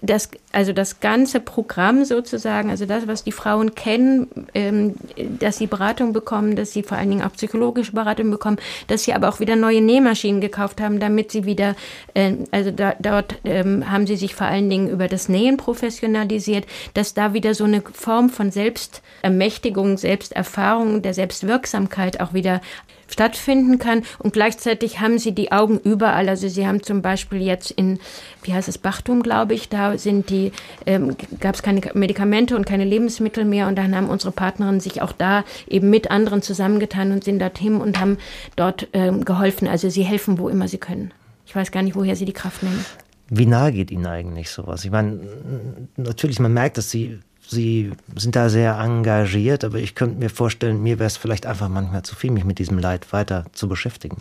das, 0.06 0.30
also 0.52 0.74
das 0.74 1.00
ganze 1.00 1.40
Programm 1.40 2.06
sozusagen, 2.06 2.70
also 2.70 2.86
das, 2.86 3.08
was 3.08 3.24
die 3.24 3.32
Frauen 3.32 3.76
kennen, 3.76 4.28
ähm, 4.54 4.96
dass 5.40 5.58
sie 5.58 5.68
Beratung 5.68 6.14
bekommen, 6.14 6.56
dass 6.56 6.72
sie 6.72 6.84
vor 6.84 6.98
allen 6.98 7.10
Dingen 7.10 7.22
auch 7.24 7.34
psychologische 7.34 7.94
Beratung 7.94 8.32
bekommen, 8.32 8.58
dass 8.88 9.04
sie 9.04 9.14
aber 9.14 9.30
auch 9.30 9.40
wieder 9.40 9.56
neue 9.56 9.82
Nähmaschinen 9.82 10.42
gekauft 10.42 10.82
haben, 10.82 11.00
damit 11.00 11.32
sie 11.32 11.46
wieder, 11.46 11.76
äh, 12.14 12.34
also 12.52 12.72
da, 12.72 12.96
dort 13.00 13.36
ähm, 13.44 13.92
haben 13.92 14.08
sie 14.08 14.16
sich 14.16 14.36
vor 14.36 14.48
allen 14.48 14.70
Dingen 14.70 14.90
über 14.90 15.08
das 15.08 15.30
Nähen 15.30 15.58
professionalisiert, 15.58 16.66
dass 16.94 17.14
da 17.14 17.34
wieder 17.34 17.54
so 17.54 17.64
eine 17.64 17.82
Form 17.82 18.30
von 18.30 18.52
Selbstermächtigung, 18.52 19.98
Selbsterfahrung, 19.98 21.02
der 21.02 21.14
Selbstwirksamkeit 21.14 22.20
auch 22.22 22.34
wieder 22.34 22.62
stattfinden 23.08 23.80
kann. 23.80 24.04
Und 24.20 24.34
gleichzeitig 24.34 25.00
haben 25.00 25.20
sie 25.20 25.34
die 25.34 25.52
Augen 25.52 25.80
überall. 25.80 26.30
Also 26.30 26.48
sie 26.48 26.68
haben 26.68 26.84
zum 26.84 27.02
Beispiel 27.02 27.42
jetzt 27.42 27.72
in, 27.72 28.00
wie 28.44 28.54
heißt 28.54 28.68
es, 28.68 28.78
Bachtum, 28.78 29.24
glaube 29.24 29.54
ich, 29.54 29.70
da 29.70 29.98
sind 29.98 30.30
die, 30.30 30.52
ähm, 30.86 31.16
gab 31.40 31.56
es 31.56 31.64
keine 31.64 31.82
Medikamente 31.94 32.56
und 32.56 32.66
keine 32.66 32.86
Lebensmittel 32.86 33.46
mehr. 33.46 33.68
Und 33.68 33.76
dann 33.78 33.96
haben 33.96 34.10
unsere 34.10 34.32
Partnerinnen 34.32 34.80
sich 34.80 35.02
auch 35.02 35.12
da 35.12 35.44
eben 35.68 35.90
mit 35.90 36.12
anderen 36.12 36.42
zusammengetan 36.42 37.12
und 37.12 37.24
sind 37.24 37.40
dorthin 37.40 37.82
und 37.82 38.00
haben 38.00 38.18
dort 38.56 38.88
ähm, 38.94 39.26
geholfen. 39.26 39.68
Also 39.68 39.90
sie 39.90 40.04
helfen, 40.04 40.40
wo 40.40 40.50
immer 40.50 40.68
sie 40.68 40.78
können. 40.78 41.12
Ich 41.46 41.56
weiß 41.56 41.72
gar 41.72 41.84
nicht, 41.84 41.96
woher 41.96 42.16
sie 42.16 42.26
die 42.26 42.34
Kraft 42.34 42.64
nehmen. 42.64 42.86
Wie 43.30 43.48
nahe 43.48 43.72
geht 43.72 43.90
Ihnen 43.90 44.06
eigentlich 44.06 44.50
sowas? 44.52 44.86
Ich 44.86 44.92
meine, 44.92 45.20
natürlich, 45.98 46.40
man 46.40 46.54
merkt, 46.54 46.78
dass 46.78 46.92
Sie 46.92 47.20
Sie 47.48 47.92
sind 48.16 48.36
da 48.36 48.50
sehr 48.50 48.78
engagiert, 48.80 49.64
aber 49.64 49.78
ich 49.78 49.96
könnte 49.96 50.18
mir 50.20 50.30
vorstellen, 50.30 50.82
mir 50.82 51.00
wäre 51.00 51.08
es 51.08 51.18
vielleicht 51.18 51.46
einfach 51.46 51.70
manchmal 51.70 52.04
zu 52.04 52.16
viel, 52.16 52.32
mich 52.32 52.44
mit 52.44 52.60
diesem 52.60 52.80
Leid 52.80 53.12
weiter 53.14 53.46
zu 53.54 53.68
beschäftigen. 53.68 54.18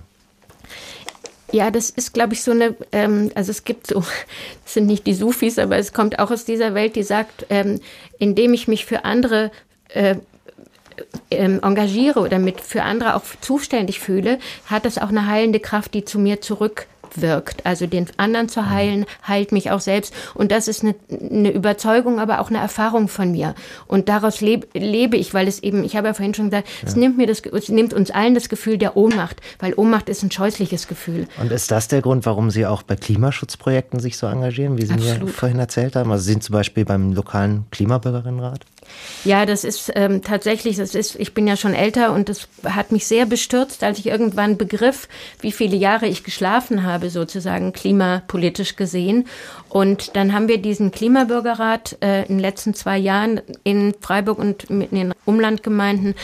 Ja, 1.53 1.71
das 1.71 1.91
ist, 1.91 2.13
glaube 2.13 2.35
ich, 2.35 2.43
so 2.43 2.51
eine, 2.51 2.75
ähm, 2.91 3.31
also 3.35 3.51
es 3.51 3.65
gibt 3.65 3.87
so, 3.87 4.01
das 4.65 4.75
sind 4.75 4.87
nicht 4.87 5.07
die 5.07 5.15
Sufis, 5.15 5.59
aber 5.59 5.77
es 5.77 5.93
kommt 5.93 6.19
auch 6.19 6.31
aus 6.31 6.45
dieser 6.45 6.75
Welt, 6.75 6.97
die 6.97 7.03
sagt, 7.03 7.47
ähm, 7.51 7.81
indem 8.19 8.55
ich 8.55 8.69
mich 8.69 8.85
für 8.85 9.05
andere 9.05 9.53
äh, 9.89 10.17
ähm, 11.31 11.61
engagiere 11.63 12.21
oder 12.21 12.39
mit 12.39 12.61
für 12.61 12.83
andere 12.83 13.15
auch 13.15 13.23
zuständig 13.41 14.01
fühle, 14.01 14.39
hat 14.67 14.85
das 14.85 14.99
auch 14.99 15.09
eine 15.09 15.27
heilende 15.27 15.61
Kraft, 15.61 15.95
die 15.95 16.05
zu 16.05 16.19
mir 16.19 16.41
zurück 16.41 16.87
wirkt. 17.20 17.64
Also 17.66 17.87
den 17.87 18.07
anderen 18.16 18.48
zu 18.48 18.68
heilen, 18.70 19.07
heilt 19.27 19.53
mich 19.53 19.70
auch 19.70 19.81
selbst. 19.81 20.14
Und 20.35 20.53
das 20.53 20.68
ist 20.68 20.83
eine, 20.83 20.94
eine 21.11 21.50
Überzeugung, 21.50 22.20
aber 22.20 22.40
auch 22.40 22.50
eine 22.50 22.59
Erfahrung 22.59 23.09
von 23.09 23.33
mir. 23.33 23.55
Und 23.87 24.09
daraus 24.09 24.40
leb, 24.40 24.68
lebe 24.74 25.16
ich, 25.16 25.35
weil 25.35 25.48
es 25.48 25.62
eben, 25.62 25.85
ich 25.85 25.96
habe 25.96 26.09
ja 26.09 26.14
vorhin 26.14 26.35
schon 26.35 26.50
gesagt, 26.50 26.68
ja. 26.83 26.88
es 26.88 26.96
nimmt 26.96 27.16
mir 27.16 27.27
das, 27.27 27.40
es 27.40 27.68
nimmt 27.68 27.94
uns 27.94 28.11
allen 28.11 28.35
das 28.35 28.48
Gefühl 28.48 28.79
der 28.79 28.96
Ohnmacht, 28.96 29.40
weil 29.59 29.74
Ohnmacht 29.74 30.09
ist 30.09 30.22
ein 30.22 30.31
scheußliches 30.31 30.88
Gefühl. 30.88 31.27
Und 31.40 31.53
ist 31.53 31.70
das 31.70 31.88
der 31.88 32.03
Grund, 32.03 32.27
warum 32.27 32.50
Sie 32.50 32.66
auch 32.66 32.83
bei 32.83 32.96
Klimaschutzprojekten 32.96 34.00
sich 34.00 34.16
so 34.16 34.27
engagieren, 34.27 34.79
wie 34.79 34.87
Sie 34.87 34.94
Absolut. 34.94 35.24
mir 35.24 35.29
vorhin 35.29 35.59
erzählt 35.59 35.96
haben? 35.96 36.11
Also 36.11 36.24
Sie 36.24 36.33
sind 36.33 36.42
zum 36.42 36.55
Beispiel 36.55 36.85
beim 36.85 37.12
lokalen 37.12 37.64
Klimabürgerinnenrat? 37.70 38.64
Ja, 39.25 39.47
das 39.47 39.64
ist 39.64 39.90
ähm, 39.94 40.23
tatsächlich, 40.23 40.77
das 40.77 40.94
ist, 40.94 41.16
ich 41.16 41.35
bin 41.35 41.47
ja 41.47 41.57
schon 41.57 41.75
älter 41.75 42.12
und 42.12 42.29
das 42.29 42.49
hat 42.64 42.92
mich 42.92 43.07
sehr 43.07 43.27
bestürzt, 43.27 43.83
als 43.83 43.99
ich 43.99 44.07
irgendwann 44.07 44.57
begriff, 44.57 45.09
wie 45.40 45.53
viele 45.53 45.77
Jahre 45.77 46.07
ich 46.07 46.25
geschlafen 46.25 46.83
habe, 46.83 47.11
sozusagen 47.11 47.73
klimapolitisch 47.73 48.77
gesehen. 48.77 49.27
Und 49.68 50.14
dann 50.14 50.33
haben 50.33 50.49
wir 50.49 50.59
diesen 50.59 50.90
Klimabürgerrat 50.90 51.97
äh, 52.01 52.23
in 52.23 52.37
den 52.37 52.38
letzten 52.38 52.75
zwei 52.75 52.99
Jahren 52.99 53.40
in 53.64 53.94
Freiburg 54.01 54.38
und 54.38 54.64
in 54.64 54.88
den 54.90 55.14
Umlandgemeinden 55.25 56.14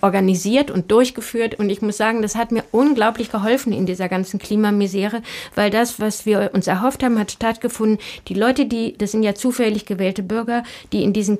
organisiert 0.00 0.70
und 0.70 0.90
durchgeführt. 0.90 1.56
Und 1.56 1.68
ich 1.70 1.82
muss 1.82 1.96
sagen, 1.96 2.22
das 2.22 2.36
hat 2.36 2.52
mir 2.52 2.64
unglaublich 2.72 3.30
geholfen 3.30 3.72
in 3.72 3.86
dieser 3.86 4.08
ganzen 4.08 4.38
Klimamisere, 4.38 5.22
weil 5.54 5.70
das, 5.70 6.00
was 6.00 6.26
wir 6.26 6.50
uns 6.54 6.66
erhofft 6.66 7.02
haben, 7.02 7.18
hat 7.18 7.32
stattgefunden. 7.32 7.98
Die 8.28 8.34
Leute, 8.34 8.66
die, 8.66 8.96
das 8.96 9.12
sind 9.12 9.22
ja 9.22 9.34
zufällig 9.34 9.84
gewählte 9.86 10.22
Bürger, 10.22 10.62
die 10.92 11.02
in 11.02 11.12
diesen 11.12 11.38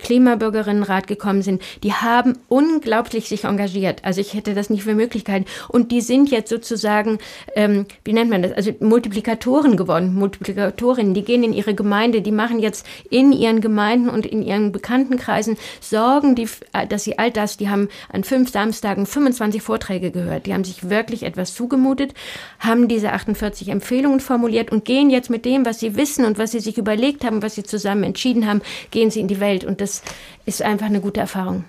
Klimabürgerinnenrat 0.56 1.06
gekommen 1.06 1.42
sind, 1.42 1.62
die 1.82 1.92
haben 1.92 2.38
unglaublich 2.48 3.28
sich 3.28 3.44
engagiert. 3.44 4.04
Also 4.04 4.20
ich 4.20 4.34
hätte 4.34 4.54
das 4.54 4.70
nicht 4.70 4.84
für 4.84 4.94
Möglichkeiten. 4.94 5.46
Und 5.68 5.92
die 5.92 6.00
sind 6.00 6.30
jetzt 6.30 6.48
sozusagen, 6.48 7.18
ähm, 7.54 7.86
wie 8.04 8.12
nennt 8.12 8.30
man 8.30 8.42
das, 8.42 8.52
also 8.52 8.72
Multiplikatoren 8.80 9.76
geworden, 9.76 10.14
Multiplikatorinnen, 10.14 11.14
die 11.14 11.24
gehen 11.24 11.42
in 11.42 11.52
ihre 11.52 11.74
Gemeinde, 11.74 12.22
die 12.22 12.32
machen 12.32 12.58
jetzt 12.58 12.86
in 13.10 13.32
ihren 13.32 13.60
Gemeinden 13.60 14.08
und 14.08 14.26
in 14.26 14.42
ihren 14.42 14.72
Bekanntenkreisen, 14.72 15.56
sorgen 15.80 16.34
die, 16.34 16.48
dass 16.88 17.04
sie 17.04 17.18
all 17.18 17.30
das, 17.30 17.56
die 17.56 17.68
haben 17.68 17.88
an 18.12 18.24
fünf 18.24 18.50
Samstagen 18.50 19.06
25 19.06 19.62
Vorträge 19.62 20.10
gehört. 20.10 20.46
Die 20.46 20.54
haben 20.54 20.64
sich 20.64 20.88
wirklich 20.88 21.22
etwas 21.22 21.54
zugemutet, 21.54 22.14
haben 22.58 22.88
diese 22.88 23.12
48 23.12 23.68
Empfehlungen 23.68 24.20
formuliert 24.20 24.72
und 24.72 24.84
gehen 24.84 25.10
jetzt 25.10 25.30
mit 25.30 25.44
dem, 25.44 25.66
was 25.66 25.80
sie 25.80 25.96
wissen 25.96 26.24
und 26.24 26.38
was 26.38 26.52
sie 26.52 26.60
sich 26.60 26.78
überlegt 26.78 27.24
haben, 27.24 27.42
was 27.42 27.54
sie 27.54 27.62
zusammen 27.62 28.04
entschieden 28.04 28.46
haben, 28.46 28.62
gehen 28.90 29.10
sie 29.10 29.20
in 29.20 29.28
die 29.28 29.40
Welt. 29.40 29.64
Und 29.64 29.80
das 29.80 30.02
ist 30.46 30.62
einfach 30.62 30.86
eine 30.86 31.00
gute 31.00 31.20
Erfahrung. 31.20 31.64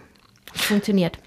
Es 0.56 0.62
funktioniert. 0.62 1.20